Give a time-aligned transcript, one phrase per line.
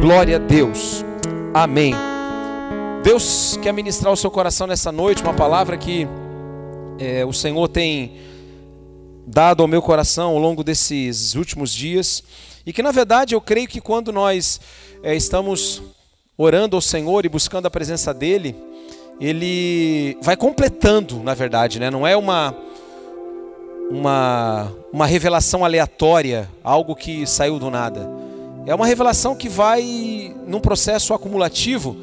[0.00, 1.04] Glória a Deus.
[1.52, 1.92] Amém.
[3.02, 6.06] Deus quer ministrar o seu coração nessa noite, uma palavra que
[7.00, 8.16] é, o Senhor tem
[9.26, 12.22] dado ao meu coração ao longo desses últimos dias.
[12.64, 14.60] E que na verdade eu creio que quando nós
[15.02, 15.82] é, estamos
[16.36, 18.54] orando ao Senhor e buscando a presença dEle,
[19.20, 21.90] Ele vai completando, na verdade, né?
[21.90, 22.56] não é uma,
[23.90, 28.17] uma, uma revelação aleatória, algo que saiu do nada
[28.68, 31.96] é uma revelação que vai num processo acumulativo,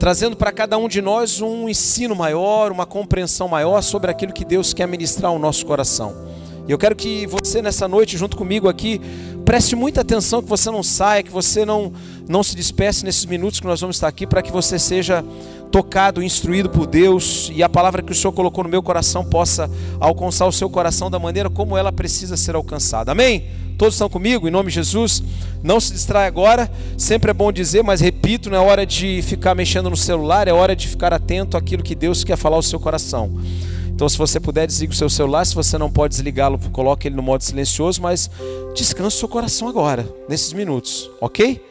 [0.00, 4.44] trazendo para cada um de nós um ensino maior, uma compreensão maior sobre aquilo que
[4.44, 6.12] Deus quer ministrar ao nosso coração.
[6.66, 9.00] E eu quero que você nessa noite, junto comigo aqui,
[9.44, 11.92] preste muita atenção, que você não saia, que você não,
[12.28, 15.24] não se despece nesses minutos que nós vamos estar aqui, para que você seja
[15.70, 19.70] tocado, instruído por Deus e a palavra que o Senhor colocou no meu coração possa
[20.00, 23.12] alcançar o seu coração da maneira como ela precisa ser alcançada.
[23.12, 23.46] Amém?
[23.78, 24.48] Todos estão comigo?
[24.48, 25.22] Em nome de Jesus.
[25.62, 26.70] Não se distrai agora.
[26.96, 30.52] Sempre é bom dizer, mas repito, não é hora de ficar mexendo no celular, é
[30.52, 33.30] hora de ficar atento àquilo que Deus quer falar ao seu coração.
[33.86, 35.44] Então, se você puder, desligue o seu celular.
[35.44, 38.30] Se você não pode desligá-lo, coloque ele no modo silencioso, mas
[38.74, 41.64] descanse o seu coração agora, nesses minutos, ok?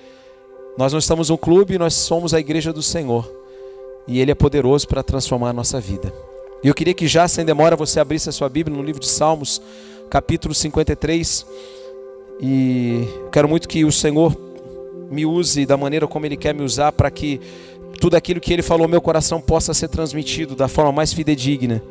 [0.77, 3.29] Nós não estamos um clube, nós somos a igreja do Senhor.
[4.07, 6.13] E Ele é poderoso para transformar a nossa vida.
[6.63, 9.07] E eu queria que já, sem demora, você abrisse a sua Bíblia no livro de
[9.07, 9.61] Salmos,
[10.09, 11.45] capítulo 53.
[12.39, 14.35] E quero muito que o Senhor
[15.09, 17.39] me use da maneira como Ele quer me usar para que
[17.99, 21.81] tudo aquilo que Ele falou no meu coração possa ser transmitido da forma mais fidedigna.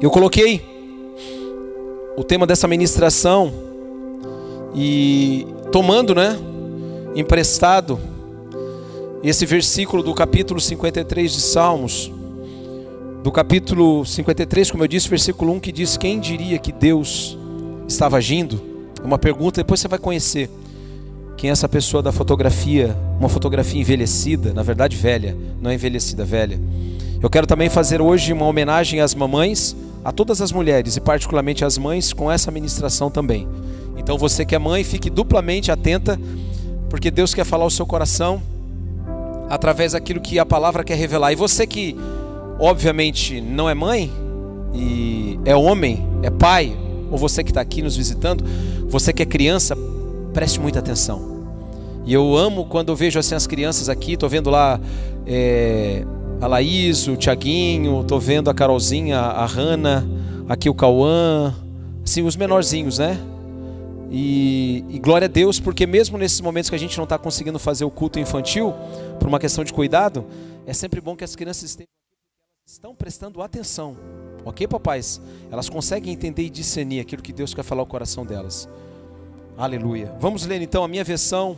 [0.00, 0.62] Eu coloquei
[2.16, 3.52] o tema dessa ministração
[4.74, 6.36] e tomando, né,
[7.14, 7.98] emprestado
[9.30, 12.12] esse versículo do capítulo 53 de Salmos
[13.22, 17.38] do capítulo 53, como eu disse, versículo 1, que diz: Quem diria que Deus
[17.88, 18.60] estava agindo?
[19.02, 20.50] É uma pergunta, depois você vai conhecer
[21.38, 26.22] quem é essa pessoa da fotografia, uma fotografia envelhecida, na verdade velha, não é envelhecida,
[26.22, 26.60] velha.
[27.22, 29.74] Eu quero também fazer hoje uma homenagem às mamães,
[30.04, 33.48] a todas as mulheres e particularmente às mães com essa ministração também.
[33.96, 36.20] Então você que é mãe, fique duplamente atenta,
[36.90, 38.42] porque Deus quer falar o seu coração
[39.54, 41.32] através daquilo que a palavra quer revelar.
[41.32, 41.96] E você que
[42.58, 44.10] obviamente não é mãe
[44.74, 46.76] e é homem, é pai,
[47.10, 48.44] ou você que está aqui nos visitando,
[48.88, 49.76] você que é criança,
[50.32, 51.34] preste muita atenção.
[52.04, 54.80] E eu amo quando eu vejo assim as crianças aqui, estou vendo lá
[55.26, 56.04] é,
[56.40, 60.06] a Laís, o Tiaguinho, estou vendo a Carolzinha, a Hanna,
[60.48, 61.54] aqui o Cauã,
[62.04, 63.18] assim, os menorzinhos, né?
[64.10, 67.58] E, e, glória a Deus, porque mesmo nesses momentos que a gente não está conseguindo
[67.58, 68.72] fazer o culto infantil,
[69.24, 70.26] por uma questão de cuidado,
[70.66, 71.88] é sempre bom que as crianças estejam
[72.66, 73.96] estão prestando atenção,
[74.44, 75.18] ok, papais?
[75.50, 78.68] Elas conseguem entender e discernir aquilo que Deus quer falar ao coração delas.
[79.56, 80.14] Aleluia.
[80.20, 81.56] Vamos ler então a minha versão.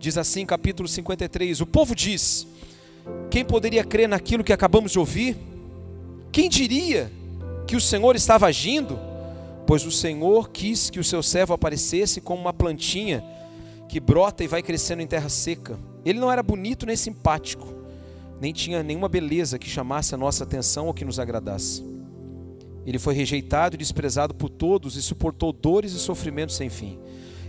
[0.00, 2.44] Diz assim, capítulo 53: O povo diz:
[3.30, 5.36] Quem poderia crer naquilo que acabamos de ouvir?
[6.32, 7.08] Quem diria
[7.68, 8.98] que o Senhor estava agindo?
[9.64, 13.22] Pois o Senhor quis que o seu servo aparecesse como uma plantinha
[13.88, 15.78] que brota e vai crescendo em terra seca.
[16.04, 17.74] Ele não era bonito nem simpático
[18.40, 21.82] nem tinha nenhuma beleza que chamasse a nossa atenção ou que nos agradasse.
[22.84, 26.98] Ele foi rejeitado e desprezado por todos e suportou dores e sofrimentos sem fim.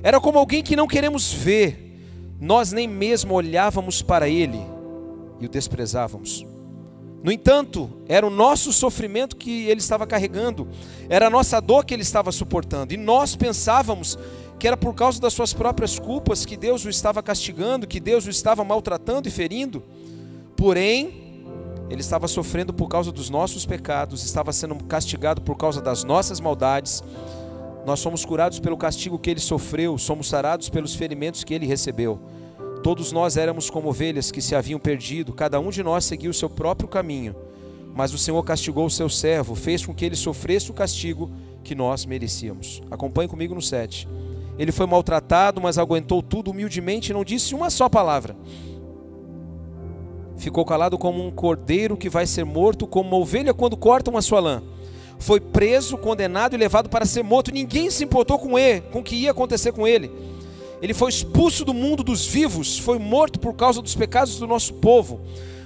[0.01, 1.99] Era como alguém que não queremos ver,
[2.39, 4.61] nós nem mesmo olhávamos para ele
[5.39, 6.45] e o desprezávamos.
[7.21, 10.67] No entanto, era o nosso sofrimento que ele estava carregando,
[11.09, 14.17] era a nossa dor que ele estava suportando, e nós pensávamos
[14.57, 18.25] que era por causa das suas próprias culpas que Deus o estava castigando, que Deus
[18.25, 19.83] o estava maltratando e ferindo.
[20.55, 21.25] Porém,
[21.89, 26.39] ele estava sofrendo por causa dos nossos pecados, estava sendo castigado por causa das nossas
[26.39, 27.03] maldades.
[27.85, 32.19] Nós somos curados pelo castigo que ele sofreu, somos sarados pelos ferimentos que ele recebeu.
[32.81, 36.33] Todos nós éramos como ovelhas que se haviam perdido, cada um de nós seguia o
[36.33, 37.35] seu próprio caminho.
[37.93, 41.31] Mas o Senhor castigou o seu servo, fez com que ele sofresse o castigo
[41.63, 42.81] que nós merecíamos.
[42.91, 44.07] Acompanhe comigo no 7.
[44.57, 48.35] Ele foi maltratado, mas aguentou tudo humildemente e não disse uma só palavra.
[50.37, 54.21] Ficou calado como um cordeiro que vai ser morto, como uma ovelha quando cortam a
[54.21, 54.63] sua lã.
[55.17, 57.51] Foi preso, condenado e levado para ser morto.
[57.51, 60.11] Ninguém se importou com ele, com o que ia acontecer com ele.
[60.81, 64.73] Ele foi expulso do mundo dos vivos, foi morto por causa dos pecados do nosso
[64.75, 65.21] povo.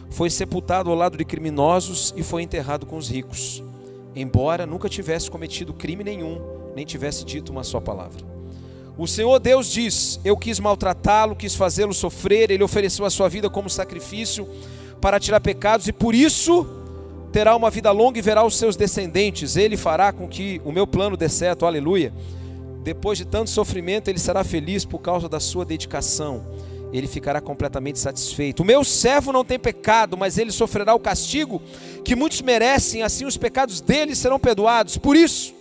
[0.09, 3.63] Foi sepultado ao lado de criminosos e foi enterrado com os ricos.
[4.15, 6.39] Embora nunca tivesse cometido crime nenhum,
[6.75, 8.38] nem tivesse dito uma só palavra.
[8.99, 13.49] O Senhor Deus diz: Eu quis maltratá-lo, quis fazê-lo sofrer, ele ofereceu a sua vida
[13.49, 14.45] como sacrifício
[14.99, 16.67] para tirar pecados e por isso
[17.31, 19.55] terá uma vida longa e verá os seus descendentes.
[19.55, 22.11] Ele fará com que o meu plano dê certo, aleluia.
[22.83, 26.43] depois de tanto sofrimento, ele será feliz por causa da sua dedicação.
[26.91, 28.63] Ele ficará completamente satisfeito.
[28.63, 31.61] O meu servo não tem pecado, mas ele sofrerá o castigo
[32.03, 34.97] que muitos merecem, assim os pecados dele serão perdoados.
[34.97, 35.53] Por isso,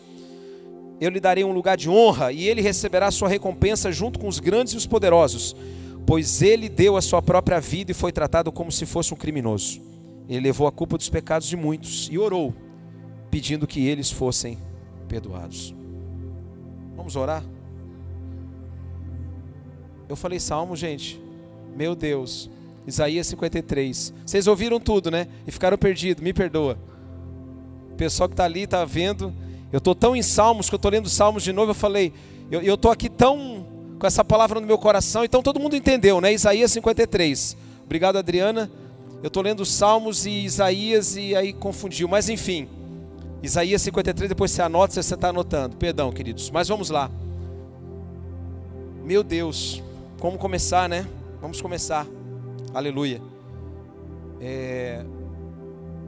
[1.00, 4.38] eu lhe darei um lugar de honra e ele receberá sua recompensa junto com os
[4.38, 5.54] grandes e os poderosos,
[6.06, 9.80] pois ele deu a sua própria vida e foi tratado como se fosse um criminoso.
[10.28, 12.54] Ele levou a culpa dos pecados de muitos e orou,
[13.30, 14.58] pedindo que eles fossem
[15.08, 15.74] perdoados.
[16.96, 17.44] Vamos orar?
[20.08, 21.20] Eu falei salmo, gente.
[21.76, 22.50] Meu Deus.
[22.86, 24.14] Isaías 53.
[24.24, 25.28] Vocês ouviram tudo, né?
[25.46, 26.22] E ficaram perdidos.
[26.22, 26.78] Me perdoa.
[27.92, 29.32] O pessoal que está ali está vendo.
[29.72, 31.70] Eu estou tão em salmos que eu estou lendo salmos de novo.
[31.70, 32.12] Eu falei,
[32.50, 33.66] eu estou aqui tão
[33.98, 35.24] com essa palavra no meu coração.
[35.24, 36.32] Então todo mundo entendeu, né?
[36.32, 37.56] Isaías 53.
[37.84, 38.70] Obrigado, Adriana.
[39.22, 42.08] Eu estou lendo salmos e Isaías e aí confundiu.
[42.08, 42.68] Mas enfim.
[43.42, 45.76] Isaías 53, depois você anota se você está anotando.
[45.76, 46.50] Perdão, queridos.
[46.50, 47.10] Mas vamos lá.
[49.04, 49.82] Meu Deus,
[50.18, 51.06] como começar, né?
[51.40, 52.06] Vamos começar.
[52.74, 53.22] Aleluia.
[54.40, 55.04] É...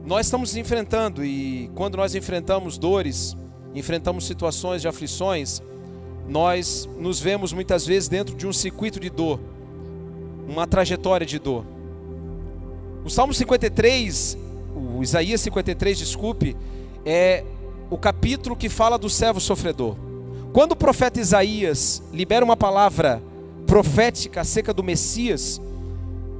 [0.05, 3.37] Nós estamos enfrentando, e quando nós enfrentamos dores,
[3.73, 5.61] enfrentamos situações de aflições,
[6.27, 9.39] nós nos vemos muitas vezes dentro de um circuito de dor,
[10.47, 11.65] uma trajetória de dor.
[13.03, 14.37] O Salmo 53,
[14.75, 16.55] o Isaías 53, desculpe,
[17.05, 17.43] é
[17.89, 19.95] o capítulo que fala do servo sofredor.
[20.53, 23.21] Quando o profeta Isaías libera uma palavra
[23.65, 25.61] profética acerca do Messias,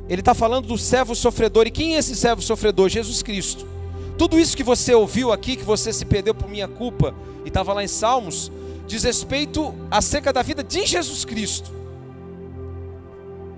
[0.10, 1.66] ele está falando do servo sofredor.
[1.66, 2.90] E quem é esse servo sofredor?
[2.90, 3.66] Jesus Cristo.
[4.22, 7.12] Tudo isso que você ouviu aqui, que você se perdeu por minha culpa,
[7.44, 8.52] e estava lá em Salmos,
[8.86, 11.72] diz respeito acerca da vida de Jesus Cristo.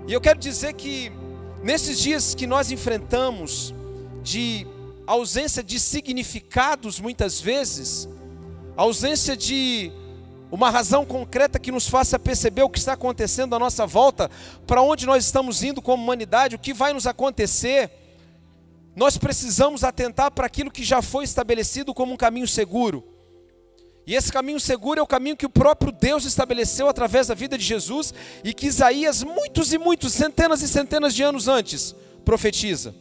[0.08, 1.12] E eu quero dizer que
[1.62, 3.74] nesses dias que nós enfrentamos
[4.22, 4.66] de
[5.06, 8.08] ausência de significados muitas vezes,
[8.74, 9.92] ausência de
[10.50, 14.30] uma razão concreta que nos faça perceber o que está acontecendo à nossa volta,
[14.66, 18.03] para onde nós estamos indo como humanidade, o que vai nos acontecer.
[18.94, 23.04] Nós precisamos atentar para aquilo que já foi estabelecido como um caminho seguro.
[24.06, 27.56] E esse caminho seguro é o caminho que o próprio Deus estabeleceu através da vida
[27.56, 28.12] de Jesus
[28.44, 31.94] e que Isaías, muitos e muitos, centenas e centenas de anos antes,
[32.24, 32.94] profetiza.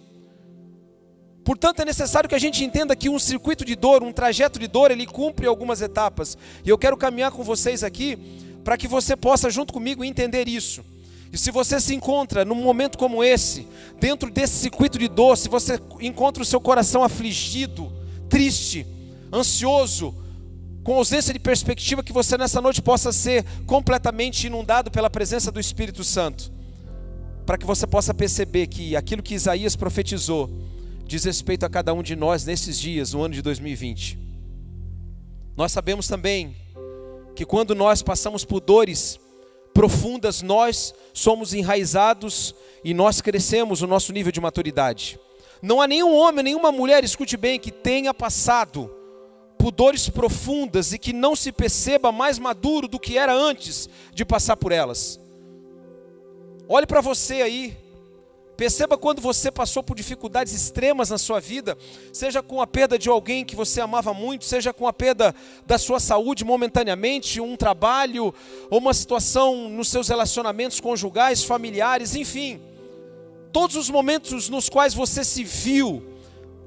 [1.43, 4.67] Portanto, é necessário que a gente entenda que um circuito de dor, um trajeto de
[4.67, 6.37] dor, ele cumpre algumas etapas.
[6.63, 8.17] E eu quero caminhar com vocês aqui
[8.63, 10.85] para que você possa, junto comigo, entender isso.
[11.33, 13.67] E se você se encontra num momento como esse,
[13.99, 17.91] dentro desse circuito de dor, se você encontra o seu coração afligido,
[18.29, 18.85] triste,
[19.33, 20.13] ansioso,
[20.83, 25.59] com ausência de perspectiva, que você nessa noite possa ser completamente inundado pela presença do
[25.59, 26.51] Espírito Santo,
[27.47, 30.51] para que você possa perceber que aquilo que Isaías profetizou
[31.03, 34.19] diz respeito a cada um de nós nesses dias, no ano de 2020.
[35.57, 36.55] Nós sabemos também
[37.35, 39.19] que quando nós passamos por dores
[39.73, 42.53] profundas, nós somos enraizados
[42.83, 45.19] e nós crescemos o nosso nível de maturidade.
[45.61, 48.91] Não há nenhum homem, nenhuma mulher, escute bem, que tenha passado
[49.57, 54.25] por dores profundas e que não se perceba mais maduro do que era antes de
[54.25, 55.19] passar por elas.
[56.67, 57.77] Olhe para você aí,
[58.55, 61.75] Perceba quando você passou por dificuldades extremas na sua vida,
[62.11, 65.33] seja com a perda de alguém que você amava muito, seja com a perda
[65.65, 68.33] da sua saúde momentaneamente, um trabalho,
[68.69, 72.61] ou uma situação nos seus relacionamentos conjugais, familiares, enfim.
[73.51, 76.03] Todos os momentos nos quais você se viu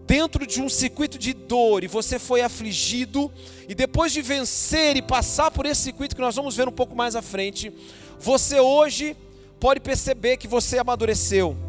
[0.09, 3.31] dentro de um circuito de dor e você foi afligido,
[3.69, 6.97] e depois de vencer e passar por esse circuito que nós vamos ver um pouco
[6.97, 7.73] mais à frente,
[8.19, 9.17] você hoje
[9.61, 11.66] pode perceber que você amadureceu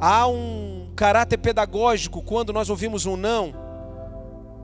[0.00, 3.52] Há um caráter pedagógico quando nós ouvimos um não.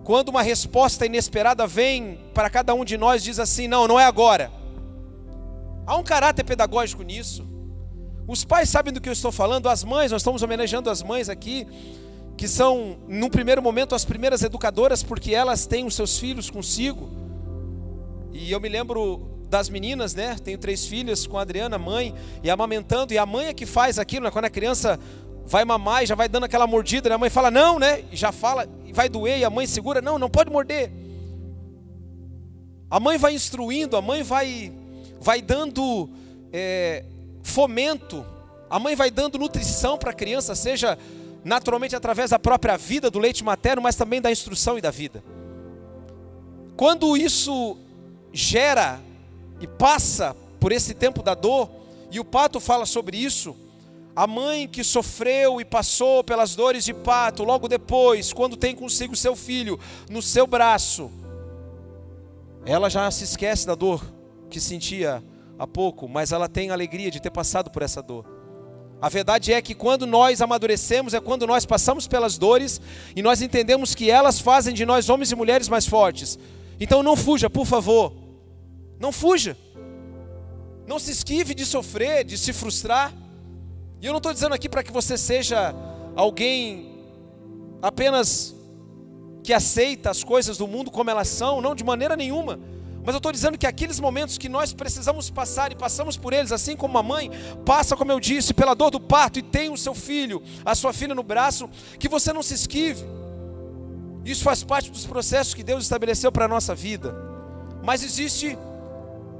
[0.04, 4.04] Quando uma resposta inesperada vem para cada um de nós, diz assim: não, não é
[4.04, 4.50] agora.
[5.86, 7.44] Há um caráter pedagógico nisso.
[8.26, 11.28] Os pais sabem do que eu estou falando, as mães, nós estamos homenageando as mães
[11.28, 11.66] aqui,
[12.36, 17.10] que são, num primeiro momento, as primeiras educadoras, porque elas têm os seus filhos consigo.
[18.32, 20.36] E eu me lembro das meninas, né?
[20.42, 24.00] Tenho três filhas com a Adriana, mãe, e amamentando, e a mãe é que faz
[24.00, 24.30] aquilo, né?
[24.32, 24.98] quando a criança
[25.46, 27.14] vai mamar e já vai dando aquela mordida, né?
[27.14, 28.02] a mãe fala, não, né?
[28.10, 30.90] E já fala, e vai doer, e a mãe segura, não, não pode morder.
[32.90, 34.72] A mãe vai instruindo, a mãe vai,
[35.20, 36.10] vai dando
[36.52, 37.04] é,
[37.44, 38.26] fomento,
[38.68, 40.98] a mãe vai dando nutrição para a criança, seja
[41.44, 45.22] naturalmente através da própria vida, do leite materno, mas também da instrução e da vida.
[46.76, 47.78] Quando isso
[48.32, 49.00] gera
[49.64, 51.70] e passa por esse tempo da dor,
[52.10, 53.56] e o pato fala sobre isso,
[54.14, 59.16] a mãe que sofreu e passou pelas dores de pato, logo depois, quando tem consigo
[59.16, 61.10] seu filho no seu braço,
[62.64, 64.04] ela já se esquece da dor
[64.48, 65.22] que sentia
[65.58, 68.24] há pouco, mas ela tem alegria de ter passado por essa dor.
[69.02, 72.80] A verdade é que quando nós amadurecemos é quando nós passamos pelas dores
[73.16, 76.38] e nós entendemos que elas fazem de nós homens e mulheres mais fortes.
[76.78, 78.23] Então não fuja, por favor.
[79.04, 79.54] Não fuja.
[80.86, 83.12] Não se esquive de sofrer, de se frustrar.
[84.00, 85.74] E eu não estou dizendo aqui para que você seja
[86.16, 87.04] alguém
[87.82, 88.56] apenas
[89.42, 92.58] que aceita as coisas do mundo como elas são, não de maneira nenhuma.
[93.04, 96.50] Mas eu estou dizendo que aqueles momentos que nós precisamos passar e passamos por eles,
[96.50, 97.30] assim como a mãe
[97.66, 100.94] passa, como eu disse, pela dor do parto e tem o seu filho, a sua
[100.94, 101.68] filha no braço,
[101.98, 103.04] que você não se esquive.
[104.24, 107.14] Isso faz parte dos processos que Deus estabeleceu para a nossa vida.
[107.82, 108.56] Mas existe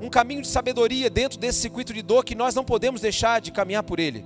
[0.04, 3.50] um caminho de sabedoria dentro desse circuito de dor que nós não podemos deixar de
[3.50, 4.25] caminhar por ele.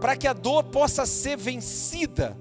[0.00, 2.36] Para que a dor possa ser vencida,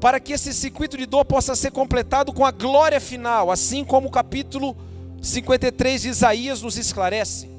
[0.00, 4.06] para que esse circuito de dor possa ser completado com a glória final, assim como
[4.06, 4.76] o capítulo
[5.20, 7.50] 53 de Isaías nos esclarece.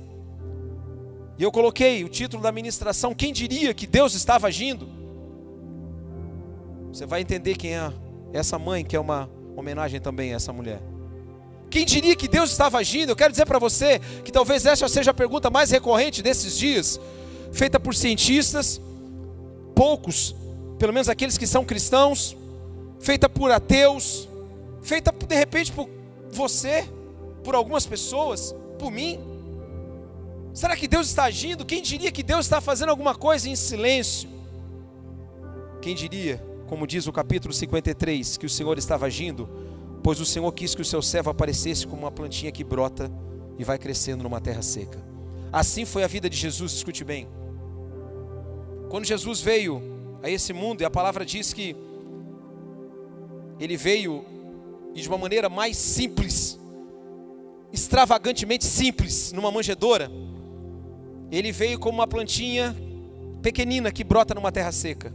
[1.37, 4.87] E eu coloquei o título da ministração: Quem diria que Deus estava agindo?
[6.93, 7.91] Você vai entender quem é
[8.31, 10.81] essa mãe, que é uma homenagem também a essa mulher.
[11.69, 13.11] Quem diria que Deus estava agindo?
[13.11, 16.99] Eu quero dizer para você que talvez essa seja a pergunta mais recorrente desses dias,
[17.51, 18.79] feita por cientistas,
[19.75, 20.35] poucos,
[20.79, 22.35] pelo menos aqueles que são cristãos,
[22.99, 24.27] feita por ateus,
[24.81, 25.89] feita de repente por
[26.31, 26.87] você
[27.47, 29.17] por algumas pessoas, por mim?
[30.53, 31.65] Será que Deus está agindo?
[31.65, 34.29] Quem diria que Deus está fazendo alguma coisa em silêncio?
[35.81, 39.47] Quem diria, como diz o capítulo 53, que o Senhor estava agindo,
[40.07, 43.11] pois o Senhor quis que o seu servo aparecesse como uma plantinha que brota
[43.59, 45.03] e vai crescendo numa terra seca.
[45.51, 47.27] Assim foi a vida de Jesus, escute bem.
[48.87, 49.81] Quando Jesus veio
[50.23, 51.75] a esse mundo, e a palavra diz que
[53.59, 54.23] ele veio
[54.95, 56.57] e de uma maneira mais simples,
[57.73, 60.09] extravagantemente simples numa manjedoura,
[61.29, 62.73] ele veio como uma plantinha
[63.41, 65.13] pequenina que brota numa terra seca.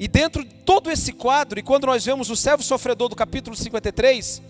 [0.00, 3.54] E dentro de todo esse quadro, e quando nós vemos o servo sofredor do capítulo
[3.54, 4.40] 53,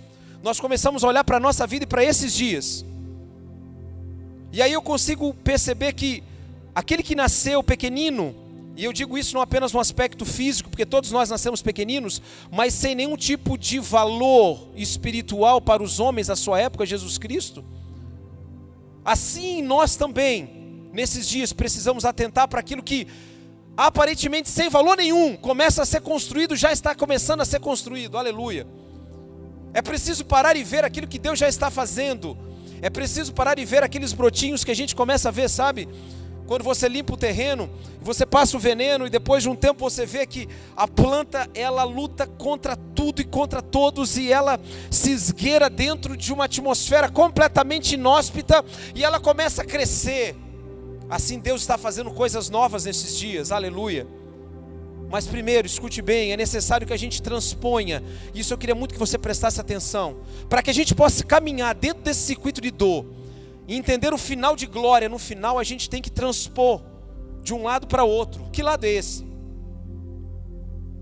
[0.44, 2.84] nós começamos a olhar para a nossa vida e para esses dias.
[4.52, 6.22] E aí eu consigo perceber que
[6.72, 8.32] aquele que nasceu pequenino,
[8.76, 12.72] e eu digo isso não apenas no aspecto físico, porque todos nós nascemos pequeninos, mas
[12.72, 17.64] sem nenhum tipo de valor espiritual para os homens da sua época, Jesus Cristo.
[19.04, 23.08] Assim nós também, nesses dias, precisamos atentar para aquilo que
[23.76, 28.18] aparentemente sem valor nenhum começa a ser construído, já está começando a ser construído.
[28.18, 28.66] Aleluia.
[29.72, 32.36] É preciso parar e ver aquilo que Deus já está fazendo.
[32.82, 35.88] É preciso parar e ver aqueles brotinhos que a gente começa a ver, sabe?
[36.50, 40.04] Quando você limpa o terreno, você passa o veneno e depois de um tempo você
[40.04, 44.58] vê que a planta ela luta contra tudo e contra todos e ela
[44.90, 48.64] se esgueira dentro de uma atmosfera completamente inóspita
[48.96, 50.34] e ela começa a crescer.
[51.10, 53.50] Assim Deus está fazendo coisas novas nesses dias.
[53.50, 54.06] Aleluia.
[55.10, 58.00] Mas primeiro, escute bem, é necessário que a gente transponha.
[58.32, 62.04] Isso eu queria muito que você prestasse atenção, para que a gente possa caminhar dentro
[62.04, 63.04] desse circuito de dor
[63.66, 66.80] e entender o final de glória, no final a gente tem que transpor
[67.42, 68.48] de um lado para outro.
[68.52, 69.26] Que lado é esse?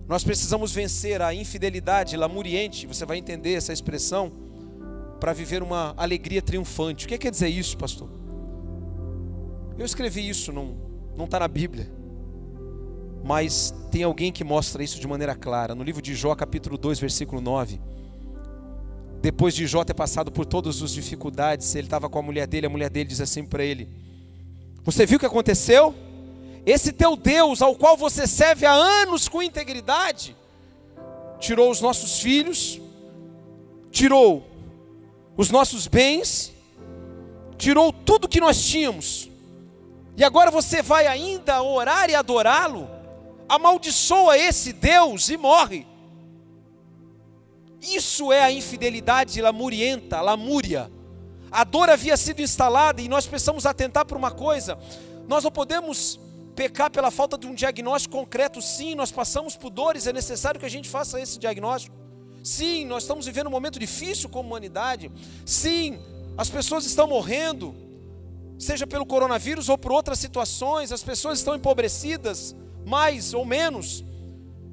[0.06, 4.32] Nós precisamos vencer a infidelidade lamuriente, você vai entender essa expressão,
[5.20, 7.04] para viver uma alegria triunfante.
[7.04, 8.17] O que quer dizer isso, pastor?
[9.78, 11.90] Eu escrevi isso, não está na Bíblia.
[13.24, 15.74] Mas tem alguém que mostra isso de maneira clara.
[15.74, 17.80] No livro de Jó, capítulo 2, versículo 9
[19.20, 22.66] depois de Jó ter passado por todas as dificuldades, ele estava com a mulher dele,
[22.66, 23.88] a mulher dele diz assim para ele:
[24.84, 25.94] Você viu o que aconteceu?
[26.64, 30.36] Esse teu Deus, ao qual você serve há anos com integridade,
[31.40, 32.80] tirou os nossos filhos,
[33.90, 34.46] tirou
[35.36, 36.52] os nossos bens,
[37.56, 39.28] tirou tudo que nós tínhamos,
[40.18, 42.90] e agora você vai ainda orar e adorá-lo?
[43.48, 45.86] Amaldiçoa esse Deus e morre.
[47.80, 50.90] Isso é a infidelidade lamurienta, lamúria.
[51.52, 54.76] A dor havia sido instalada e nós precisamos atentar para uma coisa:
[55.28, 56.18] nós não podemos
[56.56, 58.60] pecar pela falta de um diagnóstico concreto.
[58.60, 61.96] Sim, nós passamos por dores, é necessário que a gente faça esse diagnóstico.
[62.42, 65.12] Sim, nós estamos vivendo um momento difícil como humanidade.
[65.46, 65.96] Sim,
[66.36, 67.72] as pessoas estão morrendo,
[68.58, 74.04] seja pelo coronavírus ou por outras situações, as pessoas estão empobrecidas, mais ou menos.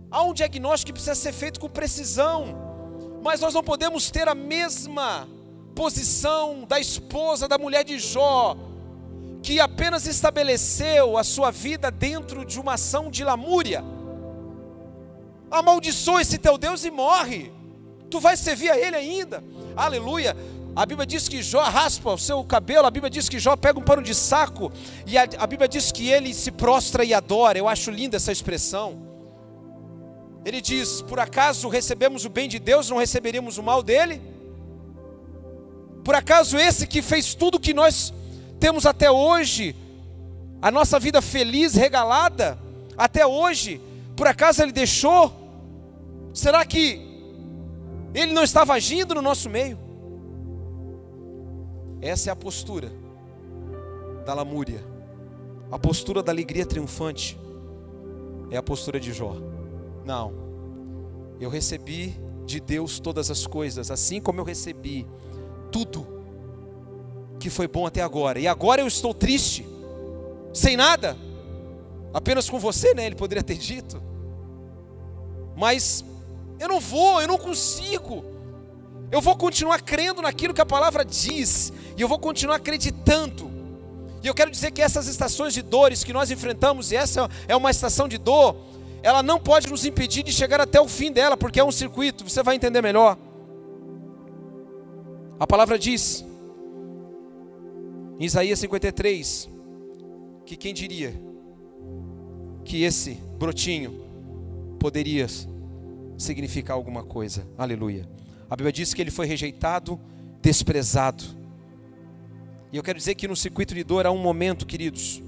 [0.09, 2.65] Há um diagnóstico que precisa ser feito com precisão.
[3.21, 5.27] Mas nós não podemos ter a mesma
[5.75, 8.55] posição da esposa da mulher de Jó,
[9.43, 13.83] que apenas estabeleceu a sua vida dentro de uma ação de lamúria.
[15.51, 17.51] Amaldiçoa esse teu Deus e morre.
[18.09, 19.43] Tu vais servir a Ele ainda.
[19.75, 20.35] Aleluia.
[20.75, 23.79] A Bíblia diz que Jó raspa o seu cabelo, a Bíblia diz que Jó pega
[23.79, 24.69] um pano de saco,
[25.07, 27.57] e a, a Bíblia diz que ele se prostra e adora.
[27.57, 29.01] Eu acho linda essa expressão.
[30.43, 34.21] Ele diz: Por acaso recebemos o bem de Deus, não receberíamos o mal dele?
[36.03, 38.13] Por acaso esse que fez tudo que nós
[38.59, 39.73] temos até hoje,
[40.61, 42.59] a nossa vida feliz, regalada,
[42.97, 43.79] até hoje,
[44.13, 45.33] por acaso ele deixou?
[46.33, 47.01] Será que
[48.13, 49.84] ele não estava agindo no nosso meio?
[52.05, 52.91] Essa é a postura
[54.27, 54.85] da lamúria,
[55.71, 57.35] a postura da alegria triunfante,
[58.51, 59.35] é a postura de Jó.
[60.05, 60.31] Não,
[61.39, 65.07] eu recebi de Deus todas as coisas, assim como eu recebi
[65.71, 66.05] tudo
[67.39, 69.67] que foi bom até agora, e agora eu estou triste,
[70.53, 71.17] sem nada,
[72.13, 73.07] apenas com você, né?
[73.07, 73.99] Ele poderia ter dito,
[75.57, 76.05] mas
[76.59, 78.34] eu não vou, eu não consigo.
[79.15, 83.49] Eu vou continuar crendo naquilo que a palavra diz, e eu vou continuar acreditando.
[84.21, 87.55] E eu quero dizer que essas estações de dores que nós enfrentamos, e essa é
[87.55, 88.57] uma estação de dor,
[89.01, 92.27] ela não pode nos impedir de chegar até o fim dela, porque é um circuito,
[92.29, 93.17] você vai entender melhor.
[95.39, 96.25] A palavra diz,
[98.19, 99.49] em Isaías 53,
[100.45, 101.17] que quem diria
[102.65, 103.97] que esse brotinho
[104.77, 105.25] poderia
[106.17, 107.47] significar alguma coisa.
[107.57, 108.14] Aleluia.
[108.49, 109.99] A Bíblia diz que ele foi rejeitado,
[110.41, 111.23] desprezado.
[112.71, 115.21] E eu quero dizer que no circuito de dor há um momento, queridos,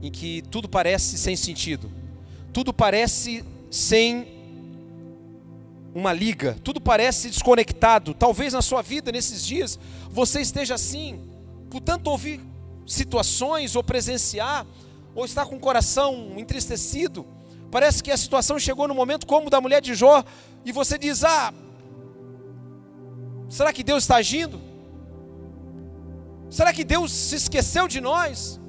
[0.00, 1.90] em que tudo parece sem sentido,
[2.52, 4.40] tudo parece sem
[5.94, 8.14] uma liga, tudo parece desconectado.
[8.14, 9.78] Talvez na sua vida, nesses dias,
[10.10, 11.20] você esteja assim,
[11.70, 12.40] por tanto ouvir
[12.86, 14.66] situações ou presenciar,
[15.14, 17.26] ou estar com o coração entristecido
[17.72, 20.22] Parece que a situação chegou no momento como da mulher de Jó,
[20.62, 21.54] e você diz: Ah,
[23.56, 24.60] será que Deus está agindo?
[26.50, 28.60] Será que Deus se esqueceu de nós?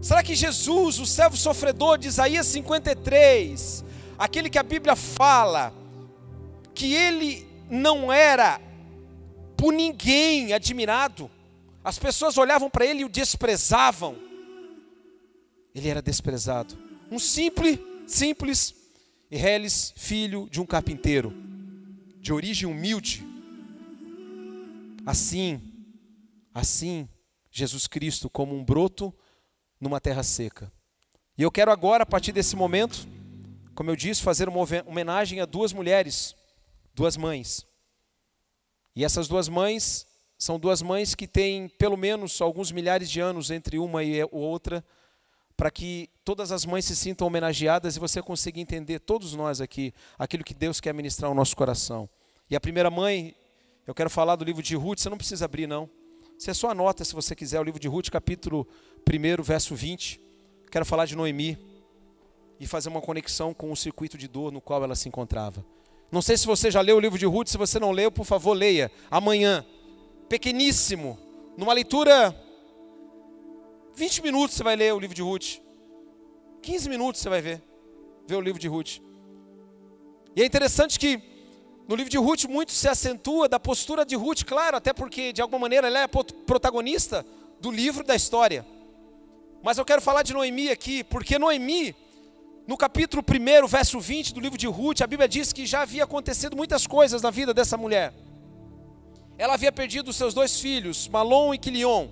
[0.00, 3.84] Será que Jesus, o servo sofredor de Isaías 53,
[4.18, 5.72] aquele que a Bíblia fala,
[6.74, 8.60] que ele não era
[9.56, 11.30] por ninguém admirado,
[11.82, 14.16] as pessoas olhavam para ele e o desprezavam,
[15.74, 16.76] ele era desprezado
[17.10, 18.74] um simples, simples
[19.28, 21.34] Reles, filho de um carpinteiro,
[22.20, 23.26] de origem humilde.
[25.06, 25.62] Assim,
[26.52, 27.08] assim,
[27.48, 29.14] Jesus Cristo como um broto
[29.80, 30.72] numa terra seca.
[31.38, 33.06] E eu quero agora, a partir desse momento,
[33.72, 36.34] como eu disse, fazer uma homenagem a duas mulheres,
[36.92, 37.64] duas mães.
[38.96, 43.50] E essas duas mães são duas mães que têm pelo menos alguns milhares de anos
[43.50, 44.84] entre uma e outra,
[45.56, 49.94] para que todas as mães se sintam homenageadas e você consiga entender, todos nós aqui,
[50.18, 52.08] aquilo que Deus quer ministrar ao nosso coração.
[52.50, 53.34] E a primeira mãe,
[53.86, 55.88] eu quero falar do livro de Ruth, você não precisa abrir não.
[56.36, 58.66] Você só anota se você quiser o livro de Ruth, capítulo
[59.08, 60.20] 1, verso 20.
[60.70, 61.56] Quero falar de Noemi
[62.58, 65.64] e fazer uma conexão com o circuito de dor no qual ela se encontrava.
[66.10, 68.26] Não sei se você já leu o livro de Ruth, se você não leu, por
[68.26, 69.64] favor, leia amanhã.
[70.28, 71.18] Pequeníssimo,
[71.56, 72.34] numa leitura
[73.94, 75.60] 20 minutos você vai ler o livro de Ruth.
[76.60, 77.62] 15 minutos você vai ver,
[78.26, 78.98] ver o livro de Ruth.
[80.34, 81.35] E é interessante que
[81.88, 85.40] no livro de Ruth muito se acentua da postura de Ruth, claro, até porque de
[85.40, 87.24] alguma maneira ela é a protagonista
[87.60, 88.66] do livro da história.
[89.62, 91.94] Mas eu quero falar de Noemi aqui, porque Noemi,
[92.66, 96.04] no capítulo 1, verso 20 do livro de Ruth, a Bíblia diz que já havia
[96.04, 98.12] acontecido muitas coisas na vida dessa mulher.
[99.38, 102.08] Ela havia perdido seus dois filhos, Malom e Quilion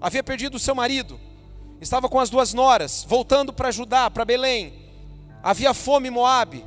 [0.00, 1.20] havia perdido seu marido,
[1.80, 4.72] estava com as duas noras, voltando para Judá, para Belém.
[5.42, 6.64] Havia fome em Moabe.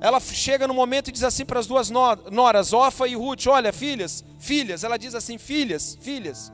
[0.00, 3.72] Ela chega no momento e diz assim para as duas noras, Ofa e Ruth: Olha,
[3.72, 4.82] filhas, filhas.
[4.82, 6.52] Ela diz assim: Filhas, filhas.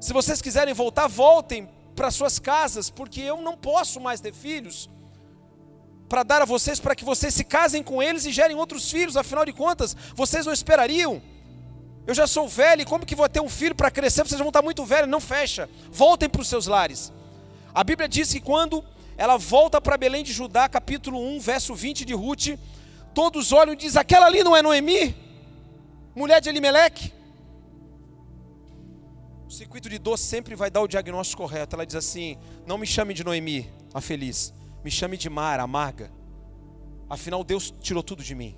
[0.00, 4.88] Se vocês quiserem voltar, voltem para suas casas, porque eu não posso mais ter filhos
[6.08, 9.16] para dar a vocês, para que vocês se casem com eles e gerem outros filhos.
[9.16, 11.22] Afinal de contas, vocês não esperariam
[12.06, 14.24] eu já sou velho, como que vou ter um filho para crescer?
[14.24, 15.68] Vocês vão estar muito velhos, não fecha.
[15.92, 17.12] Voltem para os seus lares.
[17.74, 18.84] A Bíblia diz que quando
[19.20, 22.58] ela volta para Belém de Judá, capítulo 1, verso 20 de Ruth,
[23.12, 25.14] todos olham e dizem: aquela ali não é Noemi?
[26.14, 27.12] Mulher de Elimeleque?
[29.46, 31.76] O circuito de dor sempre vai dar o diagnóstico correto.
[31.76, 36.10] Ela diz assim: não me chame de Noemi, a feliz, me chame de Mara, amarga.
[37.06, 38.56] Afinal, Deus tirou tudo de mim.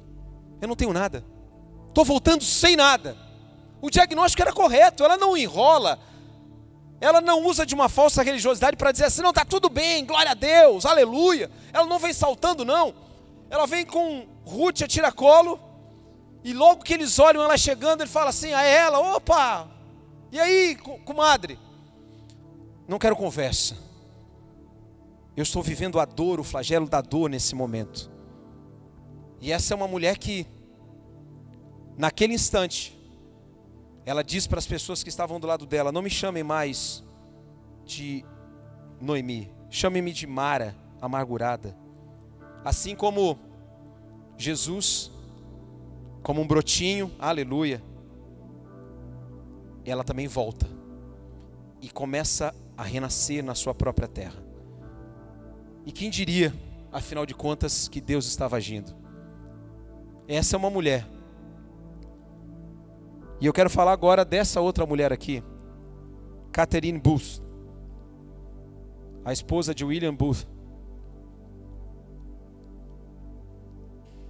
[0.61, 1.25] Eu não tenho nada.
[1.89, 3.17] Estou voltando sem nada.
[3.81, 5.99] O diagnóstico era correto, ela não enrola,
[7.03, 10.31] ela não usa de uma falsa religiosidade para dizer assim, não, está tudo bem, glória
[10.31, 11.51] a Deus, aleluia.
[11.73, 12.95] Ela não vem saltando, não.
[13.51, 15.61] Ela vem com Ruth a tiracolo
[16.45, 19.69] E logo que eles olham ela chegando, ele fala assim: a ela, opa,
[20.31, 21.59] e aí, comadre?
[22.87, 23.77] Não quero conversa.
[25.37, 28.09] Eu estou vivendo a dor, o flagelo da dor nesse momento.
[29.41, 30.47] E essa é uma mulher que,
[31.99, 32.97] naquele instante,
[34.05, 37.05] ela diz para as pessoas que estavam do lado dela: Não me chamem mais
[37.85, 38.25] de
[39.01, 41.77] Noemi, chamem-me de Mara, amargurada.
[42.65, 43.39] Assim como
[44.37, 45.11] Jesus,
[46.23, 47.83] como um brotinho, aleluia,
[49.85, 50.67] ela também volta
[51.81, 54.43] e começa a renascer na sua própria terra.
[55.85, 56.55] E quem diria,
[56.93, 58.95] afinal de contas, que Deus estava agindo?
[60.29, 61.05] Essa é uma mulher.
[63.43, 65.43] E eu quero falar agora dessa outra mulher aqui,
[66.53, 67.43] Catherine Booth,
[69.25, 70.47] a esposa de William Booth.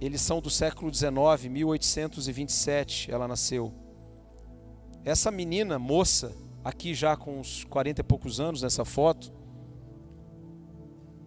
[0.01, 3.71] Eles são do século XIX, 1827, ela nasceu.
[5.05, 9.31] Essa menina, moça, aqui já com uns 40 e poucos anos nessa foto,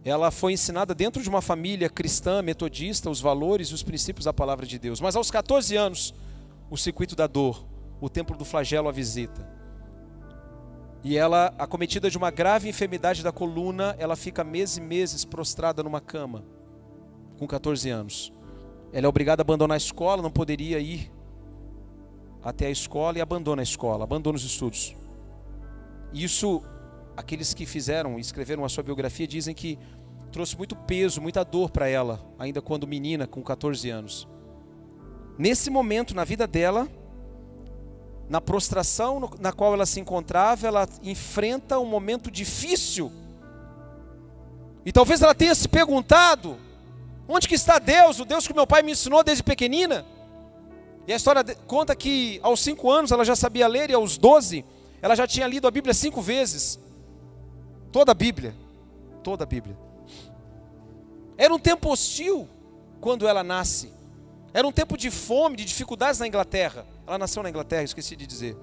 [0.04, 4.32] ela foi ensinada dentro de uma família cristã, metodista, os valores e os princípios da
[4.32, 5.00] palavra de Deus.
[5.00, 6.12] Mas aos 14 anos,
[6.68, 9.46] o circuito da dor, o templo do flagelo a visita.
[11.02, 15.82] E ela, acometida de uma grave enfermidade da coluna, ela fica meses e meses prostrada
[15.82, 16.44] numa cama,
[17.38, 18.32] com 14 anos.
[18.92, 21.12] Ela é obrigada a abandonar a escola, não poderia ir
[22.42, 24.96] até a escola e abandona a escola, abandona os estudos.
[26.12, 26.62] Isso,
[27.16, 29.78] aqueles que fizeram escreveram a sua biografia dizem que
[30.32, 34.28] trouxe muito peso, muita dor para ela, ainda quando menina, com 14 anos.
[35.38, 36.88] Nesse momento na vida dela,
[38.28, 43.12] na prostração na qual ela se encontrava, ela enfrenta um momento difícil.
[44.84, 46.56] E talvez ela tenha se perguntado:
[47.28, 48.20] Onde que está Deus?
[48.20, 50.04] O Deus que meu pai me ensinou desde pequenina.
[51.06, 54.64] E a história conta que aos cinco anos ela já sabia ler e aos doze
[55.00, 56.80] ela já tinha lido a Bíblia cinco vezes.
[57.92, 58.54] Toda a Bíblia.
[59.22, 59.76] Toda a Bíblia.
[61.36, 62.48] Era um tempo hostil
[63.00, 63.92] quando ela nasce.
[64.52, 66.86] Era um tempo de fome, de dificuldades na Inglaterra.
[67.06, 68.56] Ela nasceu na Inglaterra, esqueci de dizer.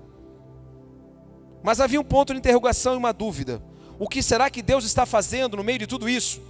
[1.61, 3.63] Mas havia um ponto de interrogação e uma dúvida.
[3.97, 6.41] O que será que Deus está fazendo no meio de tudo isso?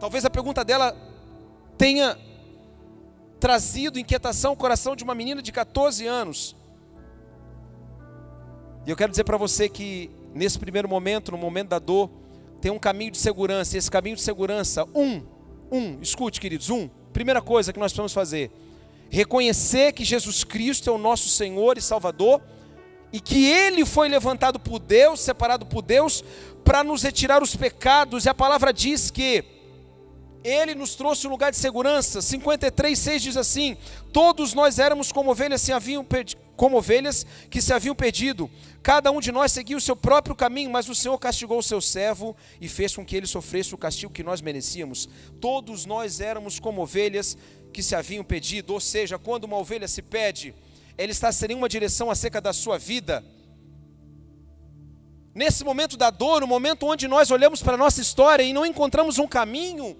[0.00, 0.96] Talvez a pergunta dela
[1.76, 2.18] tenha
[3.38, 6.56] trazido inquietação ao coração de uma menina de 14 anos.
[8.86, 12.10] E eu quero dizer para você que nesse primeiro momento, no momento da dor,
[12.60, 13.76] tem um caminho de segurança.
[13.76, 15.22] E esse caminho de segurança, um,
[15.70, 16.88] um, escute, queridos, um.
[17.12, 18.50] Primeira coisa que nós precisamos fazer:
[19.10, 22.40] reconhecer que Jesus Cristo é o nosso Senhor e Salvador
[23.12, 26.24] e que Ele foi levantado por Deus, separado por Deus,
[26.64, 28.24] para nos retirar os pecados.
[28.24, 29.44] E a palavra diz que
[30.46, 32.22] ele nos trouxe um lugar de segurança.
[32.22, 33.76] 53, 6 diz assim:
[34.12, 36.04] Todos nós éramos como ovelhas, se haviam
[36.56, 38.50] como ovelhas que se haviam perdido.
[38.82, 41.80] Cada um de nós seguia o seu próprio caminho, mas o Senhor castigou o seu
[41.80, 45.08] servo e fez com que ele sofresse o castigo que nós merecíamos.
[45.40, 47.36] Todos nós éramos como ovelhas
[47.72, 48.72] que se haviam perdido.
[48.72, 50.54] Ou seja, quando uma ovelha se perde,
[50.96, 53.24] ela está sem nenhuma direção acerca da sua vida.
[55.34, 58.64] Nesse momento da dor, no momento onde nós olhamos para a nossa história e não
[58.64, 59.94] encontramos um caminho,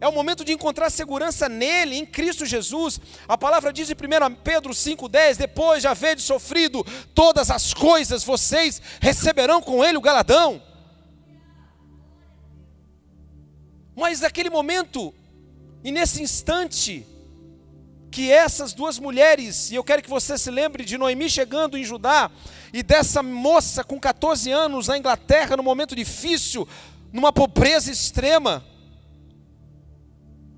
[0.00, 3.00] é o momento de encontrar segurança nele, em Cristo Jesus.
[3.26, 8.80] A palavra diz em 1 Pedro 5,10: Depois de haver sofrido todas as coisas, vocês
[9.00, 10.62] receberão com ele o galadão.
[13.94, 15.14] Mas naquele momento,
[15.82, 17.06] e nesse instante,
[18.10, 21.84] que essas duas mulheres, e eu quero que você se lembre de Noemi chegando em
[21.84, 22.30] Judá,
[22.72, 26.68] e dessa moça com 14 anos na Inglaterra, num momento difícil,
[27.10, 28.62] numa pobreza extrema,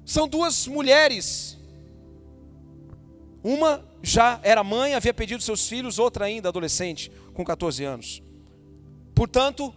[0.09, 1.59] são duas mulheres.
[3.45, 8.23] Uma já era mãe, havia pedido seus filhos, outra ainda adolescente, com 14 anos.
[9.15, 9.73] Portanto,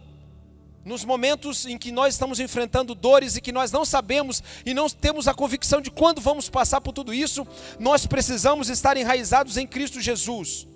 [0.86, 4.88] nos momentos em que nós estamos enfrentando dores e que nós não sabemos e não
[4.88, 7.46] temos a convicção de quando vamos passar por tudo isso,
[7.78, 10.66] nós precisamos estar enraizados em Cristo Jesus.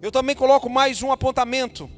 [0.00, 1.90] Eu também coloco mais um apontamento.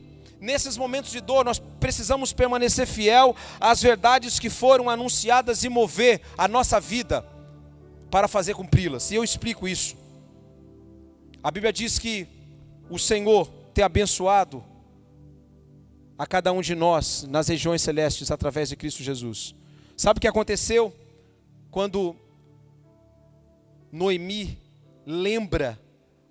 [0.42, 6.20] Nesses momentos de dor, nós precisamos permanecer fiel às verdades que foram anunciadas e mover
[6.36, 7.24] a nossa vida
[8.10, 9.12] para fazer cumpri-las.
[9.12, 9.96] E eu explico isso.
[11.44, 12.26] A Bíblia diz que
[12.90, 14.64] o Senhor tem abençoado
[16.18, 19.54] a cada um de nós nas regiões celestes através de Cristo Jesus.
[19.96, 20.92] Sabe o que aconteceu
[21.70, 22.16] quando
[23.92, 24.58] Noemi
[25.06, 25.80] lembra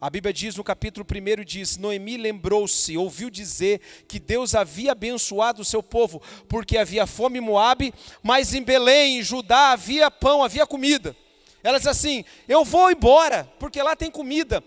[0.01, 5.61] a Bíblia diz no capítulo 1 diz: Noemi lembrou-se, ouviu dizer que Deus havia abençoado
[5.61, 10.43] o seu povo, porque havia fome em Moabe, mas em Belém, em Judá, havia pão,
[10.43, 11.15] havia comida.
[11.61, 14.63] Ela diz assim: Eu vou embora, porque lá tem comida.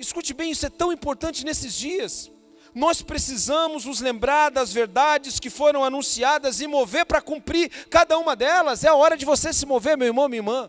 [0.00, 2.28] Escute bem, isso é tão importante nesses dias.
[2.74, 8.34] Nós precisamos nos lembrar das verdades que foram anunciadas e mover para cumprir cada uma
[8.34, 8.82] delas.
[8.82, 10.68] É a hora de você se mover, meu irmão, minha irmã.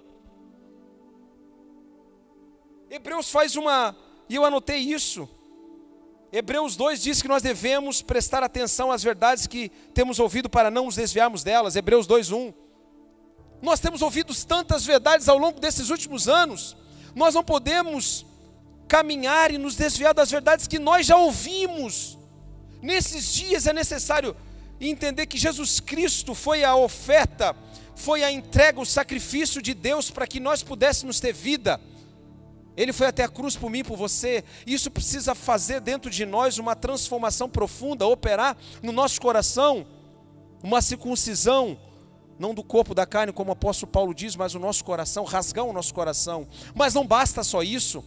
[2.93, 3.95] Hebreus faz uma,
[4.29, 5.27] e eu anotei isso.
[6.32, 10.86] Hebreus 2 diz que nós devemos prestar atenção às verdades que temos ouvido para não
[10.86, 11.75] nos desviarmos delas.
[11.75, 12.53] Hebreus 2:1.
[13.63, 16.77] Nós temos ouvido tantas verdades ao longo desses últimos anos.
[17.15, 18.27] Nós não podemos
[18.88, 22.19] caminhar e nos desviar das verdades que nós já ouvimos.
[22.79, 24.36] Nesses dias é necessário
[24.79, 27.56] entender que Jesus Cristo foi a oferta,
[27.95, 31.82] foi a entrega, o sacrifício de Deus para que nós pudéssemos ter vida.
[32.75, 34.43] Ele foi até a cruz por mim, por você.
[34.65, 39.86] Isso precisa fazer dentro de nós uma transformação profunda, operar no nosso coração
[40.63, 41.77] uma circuncisão,
[42.39, 45.65] não do corpo da carne, como o apóstolo Paulo diz, mas o nosso coração, rasgar
[45.65, 46.47] o nosso coração.
[46.73, 48.03] Mas não basta só isso.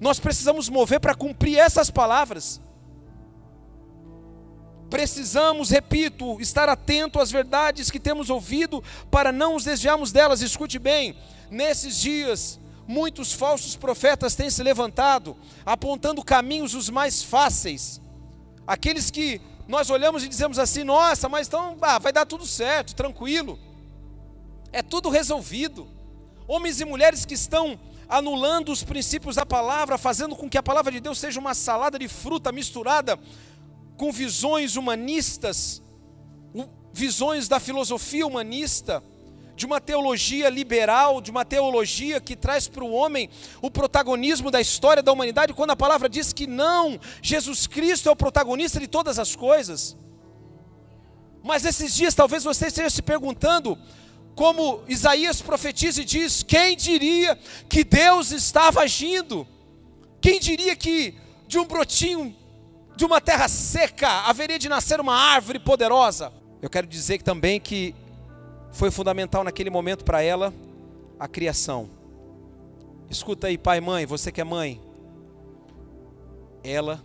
[0.00, 2.60] Nós precisamos mover para cumprir essas palavras.
[4.90, 10.42] Precisamos, repito, estar atento às verdades que temos ouvido para não nos desviarmos delas.
[10.42, 11.16] Escute bem,
[11.48, 18.00] nesses dias muitos falsos profetas têm se levantado, apontando caminhos os mais fáceis.
[18.66, 22.94] Aqueles que nós olhamos e dizemos assim: nossa, mas então ah, vai dar tudo certo,
[22.94, 23.58] tranquilo.
[24.72, 25.88] É tudo resolvido.
[26.46, 30.90] Homens e mulheres que estão anulando os princípios da palavra, fazendo com que a palavra
[30.90, 33.18] de Deus seja uma salada de fruta misturada
[33.96, 35.80] com visões humanistas,
[36.92, 39.02] visões da filosofia humanista
[39.60, 43.28] de uma teologia liberal, de uma teologia que traz para o homem
[43.60, 48.12] o protagonismo da história da humanidade, quando a palavra diz que não, Jesus Cristo é
[48.12, 49.98] o protagonista de todas as coisas.
[51.44, 53.78] Mas esses dias talvez você esteja se perguntando,
[54.34, 59.46] como Isaías profetiza e diz: quem diria que Deus estava agindo?
[60.22, 61.14] Quem diria que
[61.46, 62.34] de um brotinho
[62.96, 66.32] de uma terra seca haveria de nascer uma árvore poderosa?
[66.62, 67.94] Eu quero dizer também que
[68.72, 70.52] foi fundamental naquele momento para ela
[71.18, 71.90] a criação.
[73.08, 74.80] Escuta aí, pai, mãe, você que é mãe.
[76.62, 77.02] Ela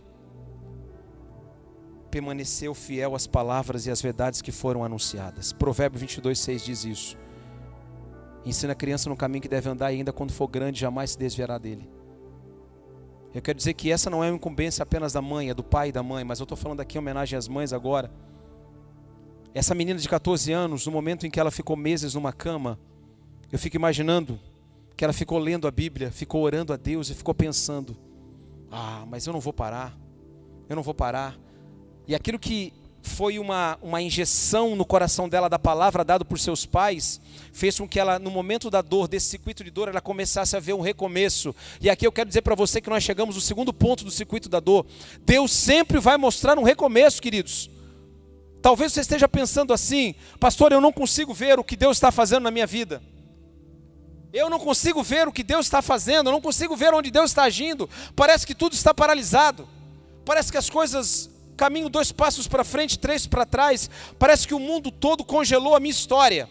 [2.12, 5.52] permaneceu fiel às palavras e às verdades que foram anunciadas.
[5.52, 7.18] Provérbio 22, 6 diz isso.
[8.46, 11.18] Ensina a criança no caminho que deve andar e ainda quando for grande jamais se
[11.18, 11.90] desviará dele.
[13.34, 15.90] Eu quero dizer que essa não é uma incumbência apenas da mãe, é do pai
[15.90, 18.10] e da mãe, mas eu estou falando aqui em homenagem às mães agora.
[19.56, 22.78] Essa menina de 14 anos, no momento em que ela ficou meses numa cama,
[23.50, 24.38] eu fico imaginando
[24.98, 27.96] que ela ficou lendo a Bíblia, ficou orando a Deus e ficou pensando:
[28.70, 29.98] ah, mas eu não vou parar,
[30.68, 31.40] eu não vou parar.
[32.06, 36.66] E aquilo que foi uma, uma injeção no coração dela da palavra dada por seus
[36.66, 37.22] pais,
[37.54, 40.60] fez com que ela, no momento da dor, desse circuito de dor, ela começasse a
[40.60, 41.56] ver um recomeço.
[41.80, 44.50] E aqui eu quero dizer para você que nós chegamos no segundo ponto do circuito
[44.50, 44.86] da dor.
[45.26, 47.70] Deus sempre vai mostrar um recomeço, queridos.
[48.66, 52.42] Talvez você esteja pensando assim, pastor, eu não consigo ver o que Deus está fazendo
[52.46, 53.00] na minha vida.
[54.34, 57.30] Eu não consigo ver o que Deus está fazendo, eu não consigo ver onde Deus
[57.30, 57.88] está agindo.
[58.16, 59.70] Parece que tudo está paralisado.
[60.26, 63.88] Parece que as coisas caminham dois passos para frente, três para trás.
[64.18, 66.50] Parece que o mundo todo congelou a minha história.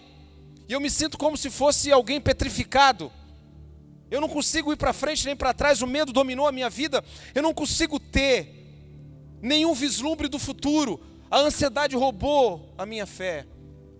[0.68, 3.10] E eu me sinto como se fosse alguém petrificado.
[4.08, 7.04] Eu não consigo ir para frente nem para trás, o medo dominou a minha vida.
[7.34, 8.70] Eu não consigo ter
[9.42, 11.12] nenhum vislumbre do futuro.
[11.34, 13.44] A ansiedade roubou a minha fé.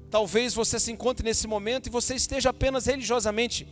[0.09, 3.67] Talvez você se encontre nesse momento e você esteja apenas religiosamente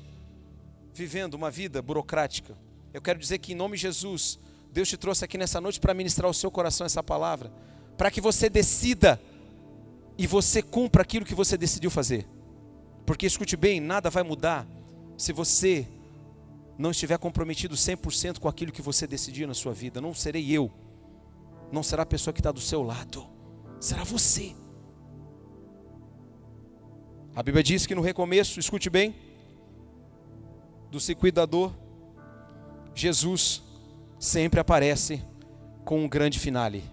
[0.92, 2.58] vivendo uma vida burocrática.
[2.92, 4.36] Eu quero dizer que em nome de Jesus,
[4.72, 7.52] Deus te trouxe aqui nessa noite para ministrar ao seu coração essa palavra,
[7.96, 9.20] para que você decida
[10.18, 12.26] e você cumpra aquilo que você decidiu fazer.
[13.06, 14.66] Porque escute bem, nada vai mudar
[15.16, 15.86] se você
[16.76, 20.00] não estiver comprometido 100% com aquilo que você decidiu na sua vida.
[20.00, 20.68] Não serei eu,
[21.70, 23.30] não será a pessoa que está do seu lado
[23.82, 24.54] será você.
[27.34, 29.12] A Bíblia diz que no recomeço, escute bem,
[30.88, 31.76] do circuito da dor,
[32.94, 33.60] Jesus
[34.20, 35.20] sempre aparece
[35.84, 36.84] com um grande finale.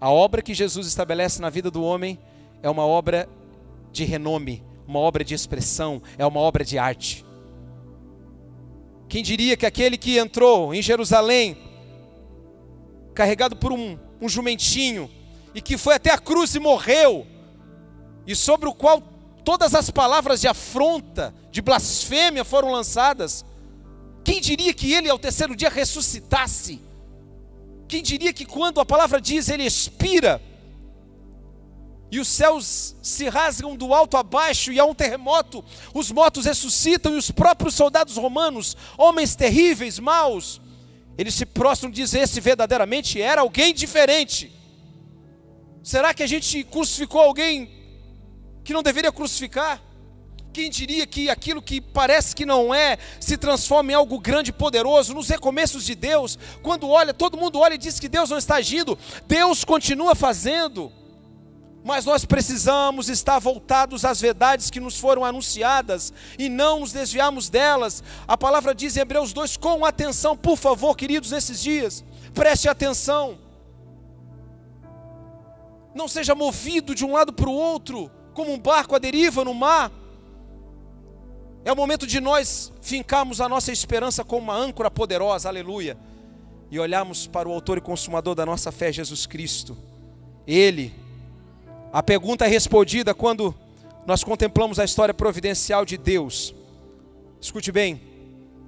[0.00, 2.18] A obra que Jesus estabelece na vida do homem
[2.62, 3.28] é uma obra
[3.92, 7.24] de renome, uma obra de expressão, é uma obra de arte.
[9.08, 11.56] Quem diria que aquele que entrou em Jerusalém,
[13.14, 15.08] carregado por um, um jumentinho,
[15.54, 17.26] e que foi até a cruz e morreu,
[18.26, 19.00] e sobre o qual
[19.44, 23.44] todas as palavras de afronta, de blasfêmia foram lançadas,
[24.24, 26.80] quem diria que ele ao terceiro dia ressuscitasse?
[27.86, 30.40] Quem diria que quando a palavra diz ele expira,
[32.10, 36.46] e os céus se rasgam do alto a baixo e há um terremoto, os mortos
[36.46, 40.60] ressuscitam e os próprios soldados romanos, homens terríveis, maus,
[41.18, 44.52] eles se prostram e dizem: Esse verdadeiramente era alguém diferente.
[45.84, 47.70] Será que a gente crucificou alguém
[48.64, 49.82] que não deveria crucificar?
[50.50, 54.52] Quem diria que aquilo que parece que não é se transforma em algo grande e
[54.52, 56.38] poderoso nos recomeços de Deus?
[56.62, 60.90] Quando olha, todo mundo olha e diz que Deus não está agindo, Deus continua fazendo.
[61.84, 67.50] Mas nós precisamos estar voltados às verdades que nos foram anunciadas e não nos desviarmos
[67.50, 68.02] delas.
[68.26, 73.43] A palavra diz em Hebreus 2: com atenção, por favor, queridos, nesses dias, preste atenção.
[75.94, 79.54] Não seja movido de um lado para o outro, como um barco à deriva no
[79.54, 79.90] mar
[81.64, 85.96] é o momento de nós fincarmos a nossa esperança como uma âncora poderosa, aleluia,
[86.70, 89.74] e olharmos para o Autor e Consumador da nossa fé, Jesus Cristo.
[90.46, 90.92] Ele,
[91.90, 93.54] a pergunta é respondida quando
[94.06, 96.54] nós contemplamos a história providencial de Deus.
[97.40, 97.98] Escute bem,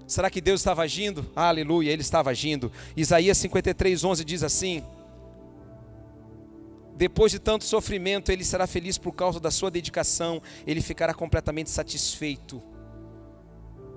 [0.06, 1.30] será que Deus estava agindo?
[1.36, 2.72] aleluia, Ele estava agindo.
[2.96, 4.82] Isaías 53, 11 diz assim:
[6.96, 11.68] depois de tanto sofrimento, ele será feliz por causa da sua dedicação, ele ficará completamente
[11.68, 12.62] satisfeito.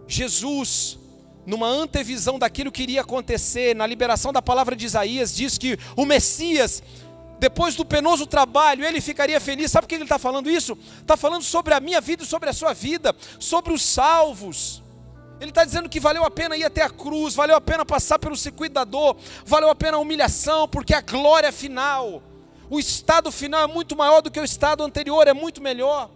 [0.05, 0.99] Jesus,
[1.45, 6.05] numa antevisão daquilo que iria acontecer, na liberação da palavra de Isaías, diz que o
[6.05, 6.83] Messias,
[7.39, 9.71] depois do penoso trabalho, ele ficaria feliz.
[9.71, 10.77] Sabe por que ele está falando isso?
[10.99, 14.83] Está falando sobre a minha vida e sobre a sua vida, sobre os salvos.
[15.39, 18.19] Ele está dizendo que valeu a pena ir até a cruz, valeu a pena passar
[18.19, 22.21] pelo circuito da dor, valeu a pena a humilhação, porque a glória final,
[22.69, 26.09] o estado final é muito maior do que o estado anterior, é muito melhor.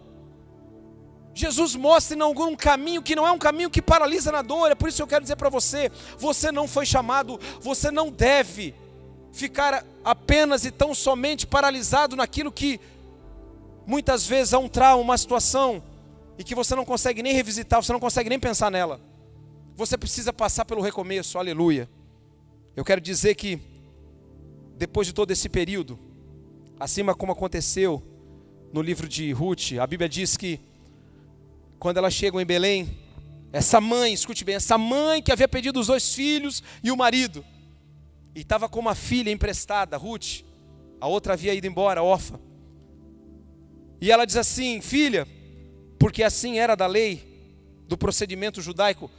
[1.34, 4.70] Jesus mostra e inaugura um caminho que não é um caminho que paralisa na dor.
[4.70, 8.10] É por isso que eu quero dizer para você: você não foi chamado, você não
[8.10, 8.72] deve
[9.32, 12.80] ficar apenas e tão somente paralisado naquilo que
[13.84, 15.82] muitas vezes é um trauma, uma situação,
[16.38, 19.00] e que você não consegue nem revisitar, você não consegue nem pensar nela.
[19.76, 21.90] Você precisa passar pelo recomeço, aleluia.
[22.76, 23.58] Eu quero dizer que,
[24.76, 25.98] depois de todo esse período,
[26.78, 28.02] acima como aconteceu
[28.72, 30.60] no livro de Ruth, a Bíblia diz que
[31.78, 32.98] quando elas chegam em Belém,
[33.52, 37.44] essa mãe, escute bem, essa mãe que havia pedido os dois filhos e o marido,
[38.34, 40.42] e estava com uma filha emprestada, Ruth,
[41.00, 42.40] a outra havia ido embora, Orfa.
[44.00, 45.26] E ela diz assim: Filha,
[45.98, 47.22] porque assim era da lei,
[47.86, 49.10] do procedimento judaico,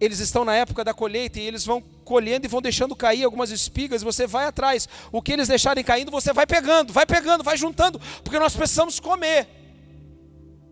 [0.00, 3.50] eles estão na época da colheita e eles vão colhendo e vão deixando cair algumas
[3.50, 4.88] espigas, você vai atrás.
[5.12, 8.98] O que eles deixarem caindo, você vai pegando, vai pegando, vai juntando, porque nós precisamos
[8.98, 9.46] comer.